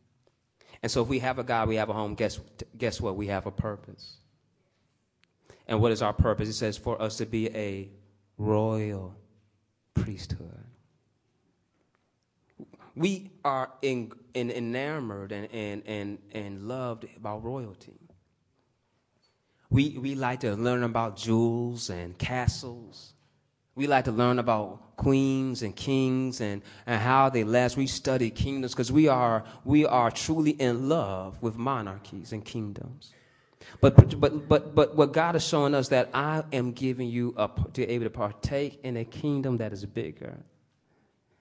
And 0.82 0.90
so 0.90 1.02
if 1.02 1.08
we 1.08 1.20
have 1.20 1.38
a 1.38 1.44
God, 1.44 1.68
we 1.68 1.76
have 1.76 1.88
a 1.88 1.92
home, 1.92 2.14
guess, 2.14 2.40
guess 2.76 3.00
what? 3.00 3.14
We 3.14 3.28
have 3.28 3.46
a 3.46 3.52
purpose. 3.52 4.16
And 5.68 5.80
what 5.80 5.92
is 5.92 6.02
our 6.02 6.12
purpose? 6.12 6.48
It 6.48 6.54
says 6.54 6.76
for 6.76 7.00
us 7.00 7.18
to 7.18 7.26
be 7.26 7.48
a 7.54 7.88
royal 8.36 9.14
priesthood 10.02 10.62
we 12.94 13.30
are 13.44 13.70
in, 13.80 14.12
in, 14.34 14.50
enamored 14.50 15.32
and, 15.32 15.48
and, 15.52 15.82
and, 15.86 16.18
and 16.32 16.68
loved 16.68 17.06
by 17.22 17.34
royalty. 17.34 17.98
We, 19.70 19.96
we 19.98 20.14
like 20.14 20.40
to 20.40 20.54
learn 20.54 20.82
about 20.82 21.16
jewels 21.16 21.88
and 21.88 22.16
castles. 22.18 23.14
We 23.74 23.86
like 23.86 24.04
to 24.04 24.12
learn 24.12 24.38
about 24.38 24.96
queens 24.96 25.62
and 25.62 25.74
kings 25.74 26.42
and, 26.42 26.60
and 26.84 27.00
how 27.00 27.30
they 27.30 27.44
last. 27.44 27.78
We 27.78 27.86
study 27.86 28.28
kingdoms 28.28 28.72
because 28.74 28.92
we 28.92 29.08
are, 29.08 29.44
we 29.64 29.86
are 29.86 30.10
truly 30.10 30.50
in 30.50 30.90
love 30.90 31.40
with 31.40 31.56
monarchies 31.56 32.32
and 32.32 32.44
kingdoms. 32.44 33.14
But, 33.80 34.20
but, 34.20 34.48
but, 34.48 34.74
but 34.74 34.96
what 34.96 35.12
God 35.12 35.36
is 35.36 35.46
showing 35.46 35.74
us 35.74 35.88
that 35.88 36.10
I 36.14 36.44
am 36.52 36.72
giving 36.72 37.08
you 37.08 37.34
a, 37.36 37.48
to 37.48 37.86
be 37.86 37.88
able 37.88 38.04
to 38.04 38.10
partake 38.10 38.80
in 38.82 38.96
a 38.96 39.04
kingdom 39.04 39.58
that 39.58 39.72
is 39.72 39.84
bigger, 39.84 40.38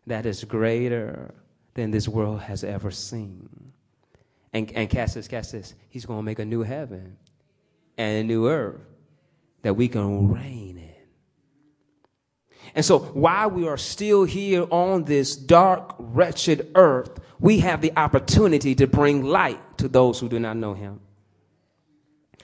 that 0.08 0.26
is 0.26 0.44
greater 0.44 1.34
than 1.74 1.92
this 1.92 2.08
world 2.08 2.42
has 2.42 2.64
ever 2.64 2.92
seen. 2.92 3.72
And, 4.54 4.72
and 4.74 4.90
catch 4.90 5.14
this, 5.14 5.28
catch 5.28 5.52
this. 5.52 5.74
He's 5.90 6.06
going 6.06 6.20
to 6.20 6.24
make 6.24 6.40
a 6.40 6.46
new 6.46 6.62
heaven 6.62 7.18
and 7.98 8.18
a 8.18 8.24
new 8.24 8.50
earth 8.50 8.82
that 9.62 9.76
we 9.76 9.88
can 9.88 10.32
reign 10.32 10.78
in. 10.78 10.92
And 12.76 12.86
so 12.86 13.00
while 13.00 13.50
we 13.50 13.68
are 13.68 13.78
still 13.78 14.24
here 14.24 14.66
on 14.70 15.04
this 15.04 15.36
dark, 15.36 15.96
wretched 16.00 16.72
earth, 16.76 17.20
we 17.40 17.60
have 17.60 17.82
the 17.82 17.92
opportunity 17.98 18.76
to 18.76 18.88
bring 18.88 19.24
light 19.26 19.60
to 19.80 19.88
those 19.88 20.20
who 20.20 20.30
do 20.30 20.40
not 20.40 20.58
know 20.58 20.74
him. 20.74 21.00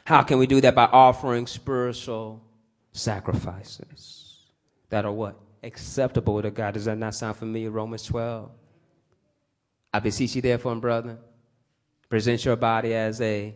How 0.08 0.24
can 0.24 0.38
we 0.38 0.48
do 0.48 0.62
that? 0.62 0.74
By 0.74 0.86
offering 0.86 1.46
spiritual 1.48 2.42
sacrifices 2.94 4.38
that 4.88 5.04
are 5.04 5.12
what? 5.12 5.38
Acceptable 5.64 6.42
to 6.42 6.50
God. 6.50 6.76
Does 6.76 6.86
that 6.86 6.98
not 6.98 7.14
sound 7.14 7.36
familiar? 7.36 7.72
Romans 7.72 8.04
12. 8.04 8.50
I 9.94 10.00
beseech 10.00 10.34
you, 10.34 10.42
therefore, 10.42 10.76
brother, 10.78 11.18
present 12.08 12.46
your 12.46 12.56
body 12.56 12.94
as 12.94 13.20
a 13.20 13.54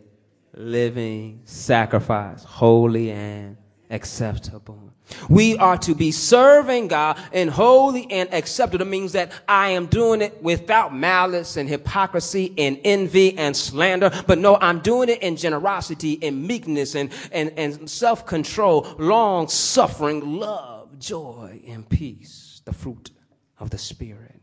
living 0.52 1.40
sacrifice, 1.46 2.44
holy 2.44 3.12
and 3.12 3.56
acceptable. 3.92 4.92
We 5.28 5.56
are 5.58 5.76
to 5.78 5.94
be 5.94 6.10
serving 6.10 6.88
God 6.88 7.18
in 7.32 7.48
holy 7.48 8.10
and 8.10 8.32
acceptable. 8.32 8.86
It 8.86 8.90
means 8.90 9.12
that 9.12 9.30
I 9.46 9.70
am 9.70 9.86
doing 9.86 10.22
it 10.22 10.42
without 10.42 10.94
malice 10.94 11.56
and 11.56 11.68
hypocrisy 11.68 12.54
and 12.56 12.80
envy 12.82 13.36
and 13.36 13.56
slander. 13.56 14.10
But 14.26 14.38
no, 14.38 14.56
I'm 14.56 14.80
doing 14.80 15.10
it 15.10 15.22
in 15.22 15.36
generosity 15.36 16.18
and 16.22 16.46
meekness 16.46 16.94
and, 16.94 17.10
and, 17.30 17.52
and 17.56 17.88
self-control, 17.88 18.96
long 18.98 19.48
suffering, 19.48 20.38
love, 20.38 20.98
joy, 20.98 21.62
and 21.68 21.88
peace, 21.88 22.62
the 22.64 22.72
fruit 22.72 23.10
of 23.58 23.70
the 23.70 23.78
Spirit. 23.78 24.40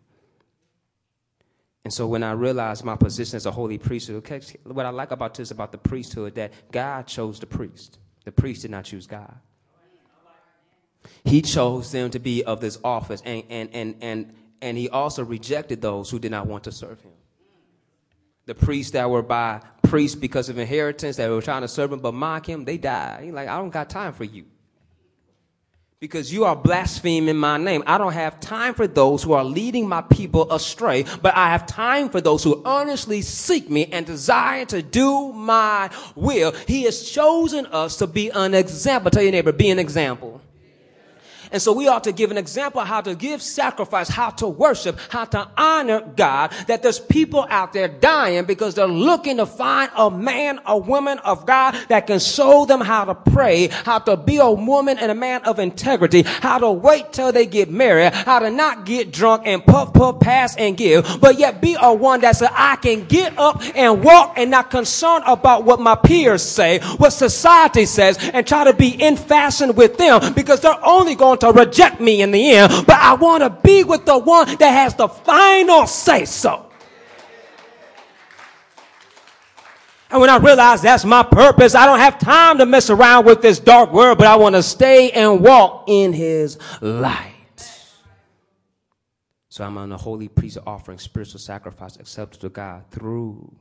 And 1.86 1.94
so 1.94 2.06
when 2.06 2.22
I 2.22 2.34
realized 2.34 2.84
my 2.84 2.96
position 2.96 3.38
as 3.38 3.48
a 3.48 3.52
holy 3.52 3.80
priesthood, 3.80 4.28
what 4.64 4.86
I 4.86 4.90
like 4.90 5.10
about 5.10 5.34
this 5.34 5.50
about 5.50 5.72
the 5.72 5.78
priesthood 5.80 6.36
that 6.36 6.52
God 6.72 7.08
chose 7.08 7.40
the 7.40 7.48
priest. 7.48 7.98
The 8.26 8.32
priest 8.32 8.64
did 8.64 8.72
not 8.72 8.86
choose 8.86 9.08
God. 9.08 9.34
He 11.24 11.42
chose 11.42 11.92
them 11.92 12.12
to 12.12 12.20
be 12.20 12.44
of 12.44 12.62
this 12.62 12.78
office, 12.84 13.22
and 13.26 13.44
and 13.50 13.70
and 13.74 13.96
and 14.02 14.34
and 14.62 14.78
he 14.78 14.90
also 14.90 15.24
rejected 15.24 15.82
those 15.82 16.10
who 16.10 16.20
did 16.20 16.32
not 16.32 16.48
want 16.48 16.66
to 16.66 16.72
serve 16.72 17.02
him. 17.02 17.12
The 18.46 18.56
priests 18.56 18.92
that 18.94 19.10
were 19.10 19.22
by 19.22 19.62
priests 19.84 20.16
because 20.16 20.50
of 20.50 20.58
inheritance 20.58 21.18
that 21.18 21.30
were 21.30 21.42
trying 21.42 21.62
to 21.62 21.68
serve 21.68 21.92
him 21.94 22.00
but 22.00 22.14
mock 22.14 22.48
him, 22.48 22.66
they 22.66 22.78
died. 22.78 23.24
He's 23.24 23.34
like, 23.34 23.48
I 23.48 23.58
don't 23.58 23.70
got 23.70 23.90
time 23.90 24.14
for 24.14 24.24
you 24.24 24.46
because 26.00 26.32
you 26.32 26.46
are 26.46 26.56
blaspheming 26.56 27.36
my 27.36 27.58
name. 27.58 27.84
I 27.86 27.98
don't 27.98 28.14
have 28.14 28.40
time 28.40 28.74
for 28.74 28.88
those 28.88 29.22
who 29.22 29.34
are 29.34 29.44
leading 29.44 29.86
my 29.86 30.02
people 30.02 30.50
astray, 30.50 31.04
but 31.22 31.36
I 31.36 31.50
have 31.50 31.68
time 31.68 32.08
for 32.08 32.22
those 32.22 32.42
who 32.42 32.62
earnestly 32.66 33.22
seek 33.22 33.70
me 33.70 33.88
and 33.88 34.06
desire 34.06 34.64
to 34.68 34.82
do 34.82 35.34
my 35.34 35.90
will. 36.16 36.54
He 36.68 36.84
has 36.84 37.10
chosen 37.10 37.66
us 37.66 37.98
to 37.98 38.08
be 38.08 38.30
an 38.30 38.54
example. 38.54 39.12
Tell 39.12 39.24
your 39.24 39.34
neighbor, 39.34 39.52
be 39.52 39.70
an 39.72 39.80
example. 39.80 40.39
And 41.52 41.62
so 41.62 41.74
we 41.74 41.88
ought 41.88 42.04
to 42.04 42.12
give 42.12 42.32
an 42.32 42.38
example 42.38 42.82
how 42.82 43.02
to 43.02 43.16
give 43.16 43.42
sacrifice, 43.42 44.08
how 44.08 44.30
to 44.32 44.48
worship, 44.48 45.00
how 45.10 45.26
to 45.26 45.48
honor 45.58 46.02
God, 46.02 46.52
that 46.68 46.84
there's 46.84 47.00
people 47.00 47.46
out 47.50 47.74
there 47.74 47.88
dying 47.88 48.46
because 48.46 48.76
they're 48.76 48.88
looking 48.88 49.38
to 49.38 49.46
find 49.46 49.92
a 49.96 50.12
man, 50.12 50.60
a 50.66 50.78
woman 50.78 51.18
of 51.20 51.46
God 51.46 51.76
that 51.90 52.08
can 52.08 52.20
show 52.20 52.66
them 52.66 52.82
how 52.82 53.06
to 53.06 53.16
pray, 53.16 53.68
how 53.68 54.00
to 54.00 54.16
be 54.16 54.38
a 54.38 54.52
woman 54.52 54.98
and 55.00 55.12
a 55.12 55.16
man 55.16 55.42
of 55.44 55.60
integrity, 55.60 56.22
how 56.22 56.60
to 56.60 56.72
wait 56.72 57.14
till 57.14 57.32
they 57.32 57.46
get 57.46 57.70
married, 57.70 58.14
how 58.14 58.40
to 58.40 58.52
not 58.52 58.86
get 58.86 59.12
drunk 59.12 59.44
and 59.46 59.66
puff, 59.66 59.94
puff, 59.94 60.20
pass 60.20 60.56
and 60.58 60.78
give, 60.78 61.20
but 61.20 61.40
yet 61.40 61.62
be 61.62 61.76
a 61.82 61.94
one 61.94 62.22
that 62.22 62.36
says, 62.36 62.50
I 62.52 62.76
can 62.76 63.06
get 63.06 63.38
up 63.38 63.62
and 63.76 64.04
walk 64.04 64.34
and 64.38 64.52
not 64.52 64.70
concerned 64.70 65.24
about 65.26 65.64
what 65.64 65.80
my 65.80 65.96
peers 65.96 66.44
say, 66.44 66.80
what 66.98 67.12
society 67.12 67.86
says, 67.86 68.18
and 68.34 68.46
try 68.46 68.66
to 68.66 68.74
be 68.74 68.90
in 68.90 69.18
fashion 69.18 69.76
with 69.76 69.98
them 69.98 70.34
because 70.34 70.62
they're 70.62 70.86
only 70.86 71.16
going 71.16 71.39
to 71.42 71.52
reject 71.52 72.00
me 72.00 72.22
in 72.22 72.32
the 72.32 72.52
end. 72.52 72.86
But 72.86 72.98
I 72.98 73.14
want 73.14 73.44
to 73.44 73.50
be 73.50 73.84
with 73.84 74.06
the 74.06 74.18
one 74.18 74.48
that 74.58 74.70
has 74.70 74.96
the 74.96 75.08
final 75.08 75.88
say 75.88 76.26
so. 76.26 76.66
And 80.12 80.20
when 80.20 80.30
I 80.30 80.38
realize 80.38 80.82
that's 80.82 81.06
my 81.06 81.22
purpose, 81.22 81.76
I 81.76 81.86
don't 81.86 82.00
have 82.00 82.18
time 82.18 82.58
to 82.58 82.66
mess 82.66 82.90
around 82.90 83.26
with 83.26 83.42
this 83.42 83.60
dark 83.60 83.94
world, 83.94 84.18
but 84.18 84.26
I 84.26 84.36
want 84.38 84.56
to 84.56 84.64
stay 84.64 85.12
and 85.12 85.42
walk 85.42 85.84
in 85.88 86.14
his 86.14 86.58
light. 86.82 87.36
So 89.50 89.64
I'm 89.64 89.78
on 89.78 89.92
a 89.92 89.98
holy 89.98 90.28
priest 90.28 90.58
offering 90.66 90.98
spiritual 90.98 91.40
sacrifice 91.40 91.98
accepted 91.98 92.42
to 92.42 92.50
God 92.50 92.86
through 92.90 93.54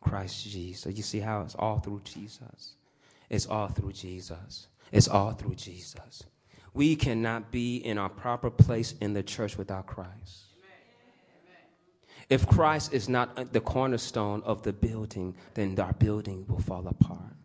Christ 0.00 0.48
Jesus. 0.48 0.96
You 0.96 1.02
see 1.02 1.20
how 1.20 1.42
it's 1.42 1.54
all 1.54 1.78
through 1.78 2.00
Jesus. 2.04 2.74
It's 3.30 3.46
all 3.46 3.68
through 3.68 3.92
Jesus. 3.92 4.66
It's 4.90 5.08
all 5.08 5.32
through 5.32 5.54
Jesus. 5.54 6.24
We 6.74 6.96
cannot 6.96 7.50
be 7.50 7.76
in 7.76 7.98
our 7.98 8.08
proper 8.08 8.50
place 8.50 8.94
in 9.00 9.12
the 9.12 9.22
church 9.22 9.58
without 9.58 9.86
Christ. 9.86 10.46
If 12.30 12.46
Christ 12.46 12.94
is 12.94 13.08
not 13.08 13.52
the 13.52 13.60
cornerstone 13.60 14.42
of 14.44 14.62
the 14.62 14.72
building, 14.72 15.34
then 15.54 15.78
our 15.78 15.92
building 15.92 16.46
will 16.48 16.60
fall 16.60 16.86
apart. 16.86 17.36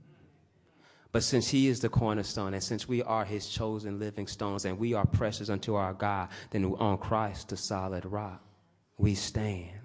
But 1.12 1.24
since 1.24 1.50
he 1.50 1.68
is 1.68 1.80
the 1.80 1.90
cornerstone, 1.90 2.54
and 2.54 2.64
since 2.64 2.88
we 2.88 3.02
are 3.02 3.26
his 3.26 3.50
chosen 3.50 4.00
living 4.00 4.28
stones, 4.28 4.66
and 4.66 4.78
we 4.78 4.94
are 4.94 5.06
precious 5.06 5.50
unto 5.50 5.76
our 5.76 5.94
God, 5.94 6.30
then 6.52 6.66
on 6.66 6.98
Christ, 6.98 7.50
the 7.50 7.58
solid 7.58 8.06
rock, 8.06 8.42
we 8.98 9.16
stand. 9.16 9.80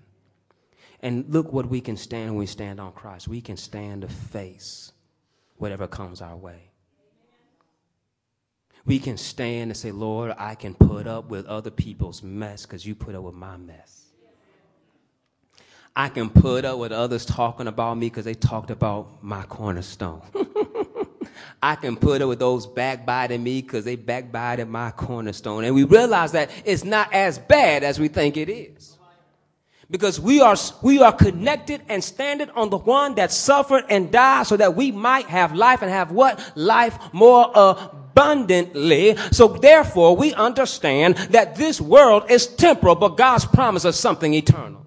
And 1.01 1.25
look 1.29 1.53
what 1.53 1.67
we 1.67 1.81
can 1.81 1.97
stand 1.97 2.31
when 2.31 2.39
we 2.39 2.47
stand 2.47 2.79
on 2.79 2.93
Christ. 2.93 3.29
We 3.29 3.41
can 3.41 3.57
stand 3.57 4.03
to 4.03 4.09
face 4.09 4.93
whatever 5.57 5.89
comes 5.89 6.21
our 6.21 6.37
way. 6.37 6.72
We 8.85 8.99
can 8.99 9.17
stand 9.17 9.71
and 9.71 9.77
say, 9.77 9.93
Lord, 9.93 10.35
I 10.37 10.55
can 10.55 10.75
put 10.75 11.07
up 11.07 11.29
with 11.29 11.47
other 11.47 11.71
people's 11.71 12.23
mess 12.23 12.67
because 12.67 12.85
you 12.85 12.95
put 12.95 13.15
up 13.15 13.23
with 13.23 13.35
my 13.35 13.57
mess. 13.57 14.03
I 15.95 16.09
can 16.09 16.31
put 16.31 16.65
up 16.65 16.79
with 16.79 16.91
others 16.91 17.25
talking 17.25 17.67
about 17.67 17.99
me 17.99 18.09
because 18.09 18.25
they 18.25 18.35
talked 18.35 18.71
about 18.71 19.23
my 19.23 19.43
cornerstone. 19.45 20.23
I 21.63 21.77
can 21.77 21.97
put 21.97 22.23
up 22.23 22.29
with 22.29 22.41
those 22.41 22.67
backbiting 22.67 23.43
me 23.43 23.63
because 23.63 23.85
they 23.85 23.95
backbited 23.95 24.69
my 24.69 24.91
cornerstone. 24.91 25.65
And 25.65 25.75
we 25.75 25.85
realize 25.85 26.33
that 26.33 26.51
it's 26.65 26.83
not 26.83 27.13
as 27.13 27.39
bad 27.39 27.85
as 27.85 28.01
we 28.01 28.09
think 28.09 28.37
it 28.37 28.49
is. 28.49 28.99
Because 29.89 30.19
we 30.19 30.41
are, 30.41 30.57
we 30.83 31.03
are 31.03 31.13
connected 31.13 31.83
and 31.89 32.03
standing 32.03 32.49
on 32.51 32.71
the 32.71 32.79
one 32.79 33.15
that 33.17 33.31
suffered 33.31 33.85
and 33.91 34.11
died 34.11 34.47
so 34.47 34.57
that 34.57 34.75
we 34.75 34.91
might 34.91 35.27
have 35.27 35.55
life 35.55 35.83
and 35.83 35.91
have 35.91 36.11
what? 36.11 36.53
Life 36.57 36.99
more 37.13 37.55
abundantly. 38.13 39.17
So 39.31 39.49
therefore 39.49 40.17
we 40.17 40.35
understand 40.35 41.17
that 41.31 41.57
this 41.57 41.81
world 41.81 42.31
is 42.31 42.47
temporal, 42.47 42.95
but 42.95 43.17
God's 43.17 43.45
promise 43.47 43.85
is 43.85 43.97
something 43.97 44.35
eternal. 44.35 44.87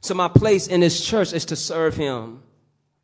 So 0.00 0.14
my 0.14 0.28
place 0.28 0.68
in 0.68 0.80
this 0.80 1.04
church 1.04 1.32
is 1.32 1.44
to 1.46 1.56
serve 1.56 1.96
him 1.96 2.42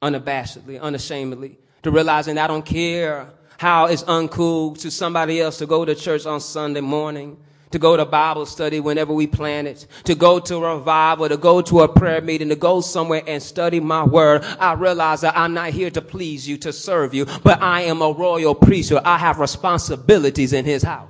unabashedly, 0.00 0.80
unashamedly, 0.80 1.58
to 1.82 1.90
realizing 1.90 2.38
I 2.38 2.46
don't 2.46 2.64
care 2.64 3.28
how 3.58 3.86
it's 3.86 4.04
uncool 4.04 4.78
to 4.80 4.90
somebody 4.90 5.40
else 5.40 5.58
to 5.58 5.66
go 5.66 5.84
to 5.84 5.94
church 5.94 6.26
on 6.26 6.40
Sunday 6.40 6.80
morning, 6.80 7.36
to 7.74 7.78
go 7.80 7.96
to 7.96 8.04
Bible 8.04 8.46
study 8.46 8.78
whenever 8.78 9.12
we 9.12 9.26
plan 9.26 9.66
it, 9.66 9.86
to 10.04 10.14
go 10.14 10.38
to 10.38 10.64
revival, 10.64 11.28
to 11.28 11.36
go 11.36 11.60
to 11.60 11.80
a 11.80 11.88
prayer 11.88 12.20
meeting, 12.20 12.48
to 12.48 12.56
go 12.56 12.80
somewhere 12.80 13.22
and 13.26 13.42
study 13.42 13.80
my 13.80 14.04
word. 14.04 14.44
I 14.60 14.74
realize 14.74 15.22
that 15.22 15.36
I'm 15.36 15.54
not 15.54 15.70
here 15.70 15.90
to 15.90 16.00
please 16.00 16.48
you, 16.48 16.56
to 16.58 16.72
serve 16.72 17.14
you, 17.14 17.26
but 17.42 17.60
I 17.60 17.82
am 17.82 18.00
a 18.00 18.12
royal 18.12 18.54
priesthood. 18.54 19.02
I 19.04 19.18
have 19.18 19.40
responsibilities 19.40 20.52
in 20.52 20.64
his 20.64 20.82
house 20.82 21.08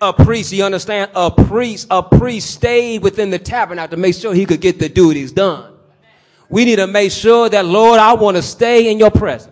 a 0.00 0.12
priest, 0.12 0.52
you 0.52 0.64
understand? 0.64 1.12
A 1.14 1.30
priest, 1.30 1.86
a 1.88 2.02
priest 2.02 2.50
stayed 2.50 3.02
within 3.04 3.30
the 3.30 3.38
tabernacle 3.38 3.96
to 3.96 4.00
make 4.00 4.16
sure 4.16 4.34
he 4.34 4.44
could 4.44 4.60
get 4.60 4.80
the 4.80 4.88
duties 4.88 5.30
done. 5.30 5.72
We 6.48 6.64
need 6.64 6.76
to 6.76 6.88
make 6.88 7.12
sure 7.12 7.48
that, 7.48 7.64
Lord, 7.64 8.00
I 8.00 8.12
want 8.14 8.36
to 8.36 8.42
stay 8.42 8.90
in 8.90 8.98
your 8.98 9.12
presence. 9.12 9.51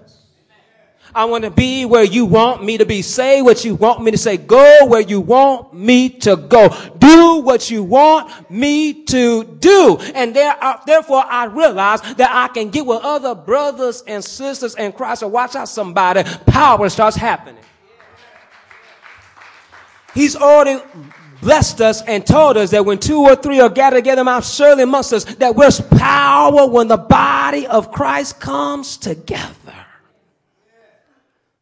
I 1.15 1.25
want 1.25 1.45
to 1.45 1.51
be 1.51 1.85
where 1.85 2.05
you 2.05 2.25
want 2.25 2.65
me 2.65 2.79
to 2.79 2.87
be. 2.87 3.03
Say 3.03 3.43
what 3.43 3.65
you 3.65 3.75
want 3.75 4.03
me 4.03 4.11
to 4.11 4.19
say. 4.19 4.37
Go 4.37 4.87
where 4.87 5.01
you 5.01 5.21
want 5.21 5.75
me 5.75 6.09
to 6.21 6.37
go. 6.37 6.69
Do 6.99 7.41
what 7.41 7.71
you 7.71 7.83
want 7.83 8.51
me 8.51 9.05
to 9.05 9.45
do. 9.45 9.99
And 10.15 10.35
there 10.35 10.53
are, 10.53 10.81
therefore 10.87 11.25
I 11.27 11.47
realize 11.47 12.01
that 12.03 12.31
I 12.31 12.53
can 12.53 12.71
get 12.71 12.87
with 12.87 13.01
other 13.03 13.35
brothers 13.35 14.05
and 14.07 14.25
sisters 14.25 14.75
in 14.77 14.93
Christ 14.93 15.23
and 15.23 15.33
watch 15.33 15.57
out 15.57 15.69
somebody. 15.69 16.23
Power 16.47 16.89
starts 16.89 17.17
happening. 17.17 17.63
He's 20.15 20.37
already 20.37 20.83
blessed 21.41 21.81
us 21.81 22.03
and 22.03 22.27
told 22.27 22.57
us 22.57 22.71
that 22.71 22.85
when 22.85 22.99
two 22.99 23.21
or 23.21 23.37
three 23.37 23.61
are 23.61 23.69
gathered 23.69 23.99
together, 23.99 24.23
I'm 24.23 24.43
surely 24.43 24.83
amongst 24.83 25.13
us, 25.13 25.25
that 25.25 25.57
there's 25.57 25.81
power 25.81 26.69
when 26.69 26.89
the 26.89 26.97
body 26.97 27.67
of 27.67 27.91
Christ 27.93 28.41
comes 28.41 28.97
together. 28.97 29.55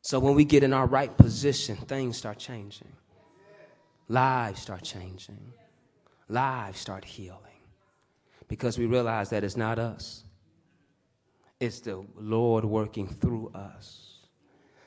So 0.09 0.19
when 0.19 0.35
we 0.35 0.47
get 0.47 0.63
in 0.63 0.73
our 0.73 0.87
right 0.87 1.15
position, 1.15 1.77
things 1.77 2.17
start 2.17 2.39
changing. 2.39 2.89
Lives 4.09 4.63
start 4.63 4.83
changing. 4.83 5.53
Lives 6.31 6.81
start 6.81 7.05
healing. 7.05 7.61
Because 8.49 8.79
we 8.79 8.87
realize 8.87 9.29
that 9.29 9.45
it's 9.45 9.55
not 9.55 9.79
us. 9.79 10.25
It's 11.61 11.81
the 11.81 12.07
Lord 12.17 12.65
working 12.65 13.07
through 13.07 13.51
us. 13.55 14.21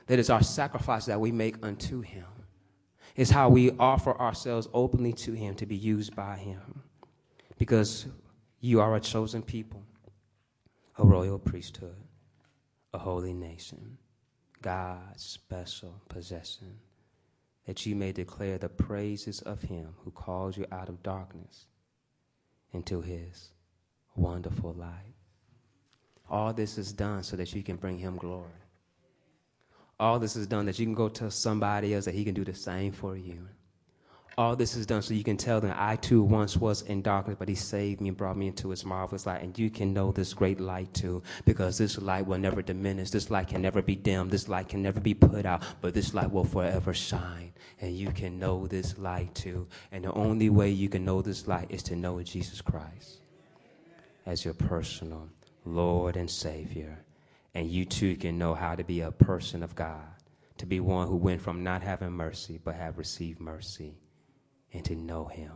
That 0.07 0.17
is 0.17 0.31
our 0.31 0.41
sacrifice 0.41 1.05
that 1.05 1.19
we 1.19 1.31
make 1.31 1.63
unto 1.63 2.01
Him 2.01 2.25
It's 3.15 3.29
how 3.29 3.47
we 3.47 3.69
offer 3.77 4.19
ourselves 4.19 4.69
openly 4.73 5.13
to 5.13 5.33
Him 5.33 5.53
to 5.57 5.67
be 5.67 5.75
used 5.75 6.15
by 6.15 6.35
Him. 6.37 6.81
Because 7.59 8.07
you 8.59 8.81
are 8.81 8.95
a 8.95 8.99
chosen 8.99 9.43
people, 9.43 9.83
a 10.97 11.05
royal 11.05 11.37
priesthood, 11.37 12.07
a 12.91 12.97
holy 12.97 13.33
nation, 13.33 13.99
God's 14.61 15.23
special 15.23 16.01
possession, 16.09 16.77
that 17.65 17.85
you 17.85 17.95
may 17.95 18.11
declare 18.11 18.57
the 18.57 18.69
praises 18.69 19.41
of 19.41 19.61
Him 19.61 19.95
who 20.03 20.11
calls 20.11 20.57
you 20.57 20.65
out 20.71 20.89
of 20.89 21.03
darkness 21.03 21.65
into 22.73 23.01
His 23.01 23.51
wonderful 24.15 24.73
light. 24.73 25.15
All 26.29 26.53
this 26.53 26.77
is 26.77 26.93
done 26.93 27.23
so 27.23 27.35
that 27.35 27.53
you 27.53 27.63
can 27.63 27.75
bring 27.75 27.97
Him 27.97 28.17
glory 28.17 28.61
all 30.01 30.17
this 30.17 30.35
is 30.35 30.47
done 30.47 30.65
that 30.65 30.79
you 30.79 30.85
can 30.85 30.95
go 30.95 31.07
tell 31.07 31.29
somebody 31.29 31.93
else 31.93 32.05
that 32.05 32.15
he 32.15 32.25
can 32.25 32.33
do 32.33 32.43
the 32.43 32.55
same 32.55 32.91
for 32.91 33.15
you. 33.15 33.47
All 34.37 34.55
this 34.55 34.75
is 34.75 34.85
done 34.85 35.01
so 35.01 35.13
you 35.13 35.23
can 35.23 35.37
tell 35.37 35.59
them, 35.59 35.73
I 35.75 35.97
too 35.97 36.23
once 36.23 36.55
was 36.55 36.83
in 36.83 37.01
darkness, 37.01 37.35
but 37.37 37.49
he 37.49 37.55
saved 37.55 38.01
me 38.01 38.09
and 38.09 38.17
brought 38.17 38.37
me 38.37 38.47
into 38.47 38.69
his 38.69 38.85
marvelous 38.85 39.25
light. 39.25 39.43
And 39.43 39.57
you 39.59 39.69
can 39.69 39.93
know 39.93 40.11
this 40.11 40.33
great 40.33 40.59
light 40.59 40.93
too, 40.93 41.21
because 41.45 41.77
this 41.77 41.97
light 41.99 42.25
will 42.25 42.37
never 42.37 42.61
diminish. 42.61 43.11
This 43.11 43.29
light 43.29 43.49
can 43.49 43.61
never 43.61 43.81
be 43.81 43.95
dimmed. 43.95 44.31
This 44.31 44.47
light 44.47 44.69
can 44.69 44.81
never 44.81 44.99
be 44.99 45.13
put 45.13 45.45
out, 45.45 45.63
but 45.81 45.93
this 45.93 46.13
light 46.13 46.31
will 46.31 46.45
forever 46.45 46.93
shine. 46.93 47.51
And 47.81 47.95
you 47.95 48.11
can 48.11 48.39
know 48.39 48.67
this 48.67 48.97
light 48.97 49.35
too. 49.35 49.67
And 49.91 50.05
the 50.05 50.13
only 50.13 50.49
way 50.49 50.69
you 50.69 50.87
can 50.89 51.03
know 51.03 51.21
this 51.21 51.47
light 51.47 51.67
is 51.69 51.83
to 51.83 51.95
know 51.95 52.21
Jesus 52.23 52.61
Christ 52.61 53.19
as 54.25 54.45
your 54.45 54.53
personal 54.53 55.29
Lord 55.65 56.15
and 56.15 56.29
Savior 56.29 57.03
and 57.53 57.69
you 57.69 57.85
too 57.85 58.15
can 58.15 58.37
know 58.37 58.53
how 58.53 58.75
to 58.75 58.83
be 58.83 59.01
a 59.01 59.11
person 59.11 59.63
of 59.63 59.75
God, 59.75 60.05
to 60.57 60.65
be 60.65 60.79
one 60.79 61.07
who 61.07 61.15
went 61.15 61.41
from 61.41 61.63
not 61.63 61.81
having 61.81 62.11
mercy 62.11 62.59
but 62.63 62.75
have 62.75 62.97
received 62.97 63.39
mercy, 63.39 63.93
and 64.73 64.83
to 64.85 64.95
know 64.95 65.25
Him 65.25 65.51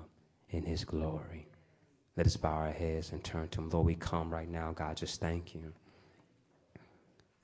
in 0.49 0.63
His 0.63 0.84
glory. 0.84 1.47
Let 2.17 2.28
us 2.28 2.38
bow 2.38 2.54
our 2.54 2.71
heads 2.71 3.12
and 3.12 3.23
turn 3.23 3.49
to 3.49 3.62
Him. 3.62 3.69
Lord, 3.69 3.86
we 3.86 3.95
come 3.95 4.32
right 4.32 4.49
now, 4.49 4.71
God, 4.71 4.97
just 4.97 5.19
thank 5.19 5.54
you 5.54 5.73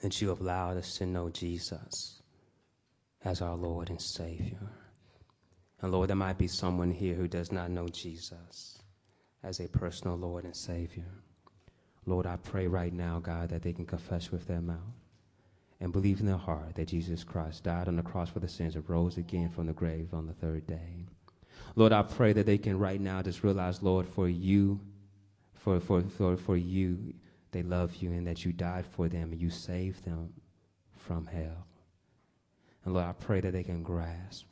that 0.02 0.20
you 0.22 0.30
have 0.30 0.42
allowed 0.42 0.78
us 0.78 0.98
to 0.98 1.06
know 1.06 1.30
Jesus 1.30 2.22
as 3.24 3.42
our 3.42 3.56
Lord 3.56 3.90
and 3.90 4.02
Savior. 4.02 4.72
And 5.82 5.92
Lord, 5.92 6.10
there 6.10 6.16
might 6.16 6.38
be 6.38 6.48
someone 6.48 6.92
here 6.92 7.16
who 7.16 7.28
does 7.28 7.52
not 7.52 7.72
know 7.72 7.88
Jesus 7.88 8.80
as 9.44 9.60
a 9.60 9.68
personal 9.68 10.18
Lord 10.18 10.44
and 10.44 10.56
Savior. 10.56 11.06
Lord, 12.06 12.26
I 12.26 12.38
pray 12.38 12.68
right 12.68 12.94
now, 12.94 13.20
God, 13.20 13.50
that 13.50 13.62
they 13.62 13.74
can 13.74 13.86
confess 13.86 14.32
with 14.32 14.48
their 14.48 14.62
mouth 14.62 14.78
and 15.80 15.92
believe 15.92 16.20
in 16.20 16.26
their 16.26 16.38
heart 16.38 16.76
that 16.76 16.88
Jesus 16.88 17.24
Christ 17.24 17.64
died 17.64 17.88
on 17.88 17.96
the 17.96 18.04
cross 18.04 18.30
for 18.30 18.40
the 18.40 18.48
sins 18.48 18.76
and 18.76 18.88
rose 18.90 19.18
again 19.18 19.50
from 19.50 19.68
the 19.68 19.74
grave 19.74 20.14
on 20.14 20.26
the 20.26 20.34
third 20.34 20.66
day. 20.66 21.06
Lord, 21.76 21.94
I 21.94 22.02
pray 22.04 22.34
that 22.34 22.46
they 22.46 22.58
can 22.58 22.78
right 22.78 23.00
now 23.00 23.22
just 23.22 23.44
realize, 23.44 23.82
Lord, 23.82 24.08
for 24.08 24.28
you, 24.28 24.80
for, 25.54 25.80
for, 25.80 26.02
for, 26.02 26.36
for 26.36 26.58
you, 26.58 27.14
they 27.52 27.64
love 27.64 27.96
you 27.96 28.12
and 28.12 28.26
that 28.28 28.44
you 28.46 28.52
died 28.54 28.86
for 28.86 29.08
them 29.08 29.32
and 29.32 29.42
you 29.42 29.50
saved 29.50 30.06
them 30.06 30.34
from 30.96 31.26
hell. 31.28 31.68
And 32.84 32.94
Lord, 32.94 33.06
I 33.06 33.14
pray 33.14 33.42
that 33.42 33.54
they 33.54 33.64
can 33.64 33.84
grasp 33.84 34.46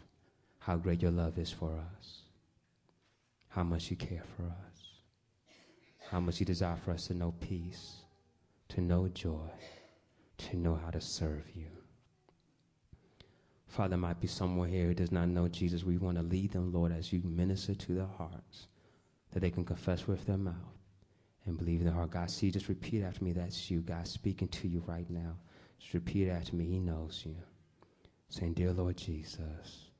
how 0.60 0.75
great 0.75 1.01
your 1.01 1.12
love 1.12 1.38
is 1.38 1.51
for 1.51 1.71
us, 1.97 2.21
how 3.47 3.63
much 3.63 3.89
you 3.89 3.97
care 3.97 4.23
for 4.38 4.43
us, 4.43 4.84
how 6.10 6.19
much 6.19 6.39
you 6.39 6.45
desire 6.45 6.77
for 6.84 6.91
us 6.91 7.08
to 7.08 7.13
know 7.13 7.34
peace, 7.39 7.95
to 8.69 8.82
know 8.82 9.08
joy, 9.08 9.49
to 10.38 10.58
know 10.58 10.75
how 10.75 10.91
to 10.91 11.01
serve 11.01 11.45
you. 11.55 11.79
Father, 13.69 13.97
might 13.97 14.19
be 14.19 14.27
someone 14.27 14.69
here 14.69 14.88
who 14.88 14.93
does 14.93 15.12
not 15.12 15.29
know 15.29 15.47
Jesus. 15.47 15.84
We 15.84 15.97
want 15.97 16.17
to 16.17 16.23
lead 16.23 16.51
them, 16.51 16.73
Lord, 16.73 16.91
as 16.91 17.13
you 17.13 17.21
minister 17.23 17.75
to 17.75 17.93
their 17.93 18.10
hearts, 18.17 18.67
that 19.32 19.39
they 19.39 19.51
can 19.51 19.63
confess 19.63 20.08
with 20.08 20.25
their 20.25 20.38
mouth 20.38 20.55
and 21.45 21.58
believe 21.58 21.79
in 21.79 21.86
their 21.86 21.93
heart. 21.93 22.12
God, 22.12 22.32
see, 22.32 22.51
just 22.51 22.67
repeat 22.67 23.03
after 23.03 23.23
me. 23.23 23.32
That's 23.32 23.69
you. 23.69 23.82
God 23.82 24.08
speaking 24.08 24.47
to 24.49 24.67
you 24.67 24.84
right 24.88 25.10
now. 25.10 25.38
Just 25.79 25.93
repeat 25.93 26.29
after 26.29 26.55
me. 26.55 26.65
He 26.65 26.79
knows 26.79 27.23
you. 27.25 27.36
Saying, 28.29 28.53
Dear 28.53 28.73
Lord 28.73 28.97
Jesus, 28.97 29.91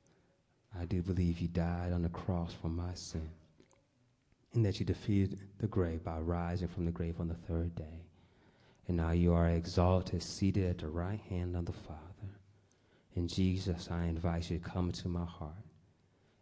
I 0.78 0.84
do 0.84 1.02
believe 1.02 1.38
you 1.38 1.48
died 1.48 1.92
on 1.92 2.02
the 2.02 2.08
cross 2.08 2.52
for 2.60 2.68
my 2.68 2.94
sin 2.94 3.30
and 4.54 4.64
that 4.64 4.80
you 4.80 4.86
defeated 4.86 5.38
the 5.58 5.66
grave 5.66 6.02
by 6.02 6.18
rising 6.18 6.68
from 6.68 6.84
the 6.84 6.90
grave 6.90 7.20
on 7.20 7.28
the 7.28 7.34
third 7.34 7.74
day. 7.74 8.04
And 8.88 8.96
now 8.96 9.12
you 9.12 9.32
are 9.32 9.48
exalted, 9.48 10.22
seated 10.22 10.68
at 10.68 10.78
the 10.78 10.88
right 10.88 11.20
hand 11.28 11.54
of 11.54 11.66
the 11.66 11.72
Father. 11.72 12.09
In 13.16 13.26
Jesus, 13.26 13.88
I 13.90 14.04
invite 14.04 14.50
you 14.50 14.58
to 14.58 14.64
come 14.64 14.86
into 14.86 15.08
my 15.08 15.24
heart 15.24 15.54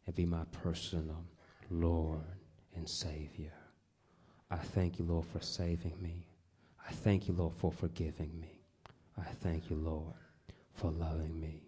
and 0.06 0.14
be 0.14 0.26
my 0.26 0.44
personal 0.62 1.24
Lord 1.70 2.20
and 2.76 2.88
Savior. 2.88 3.52
I 4.50 4.56
thank 4.56 4.98
you, 4.98 5.04
Lord, 5.04 5.26
for 5.26 5.40
saving 5.40 5.94
me. 6.00 6.26
I 6.88 6.92
thank 6.92 7.28
you, 7.28 7.34
Lord, 7.34 7.54
for 7.56 7.72
forgiving 7.72 8.38
me. 8.40 8.60
I 9.18 9.24
thank 9.42 9.68
you, 9.70 9.76
Lord, 9.76 10.14
for 10.74 10.90
loving 10.90 11.38
me. 11.40 11.62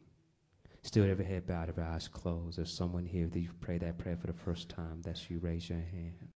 Still, 0.82 1.10
every 1.10 1.26
head 1.26 1.46
bowed, 1.46 1.68
every 1.68 1.84
eyes 1.84 2.08
closed. 2.08 2.56
There's 2.56 2.72
someone 2.72 3.04
here 3.04 3.26
that 3.26 3.38
you 3.38 3.50
pray 3.60 3.76
that 3.78 3.98
prayer 3.98 4.16
for 4.16 4.28
the 4.28 4.32
first 4.32 4.70
time. 4.70 5.02
That's 5.02 5.30
you. 5.30 5.38
Raise 5.38 5.68
your 5.68 5.78
hand. 5.78 6.28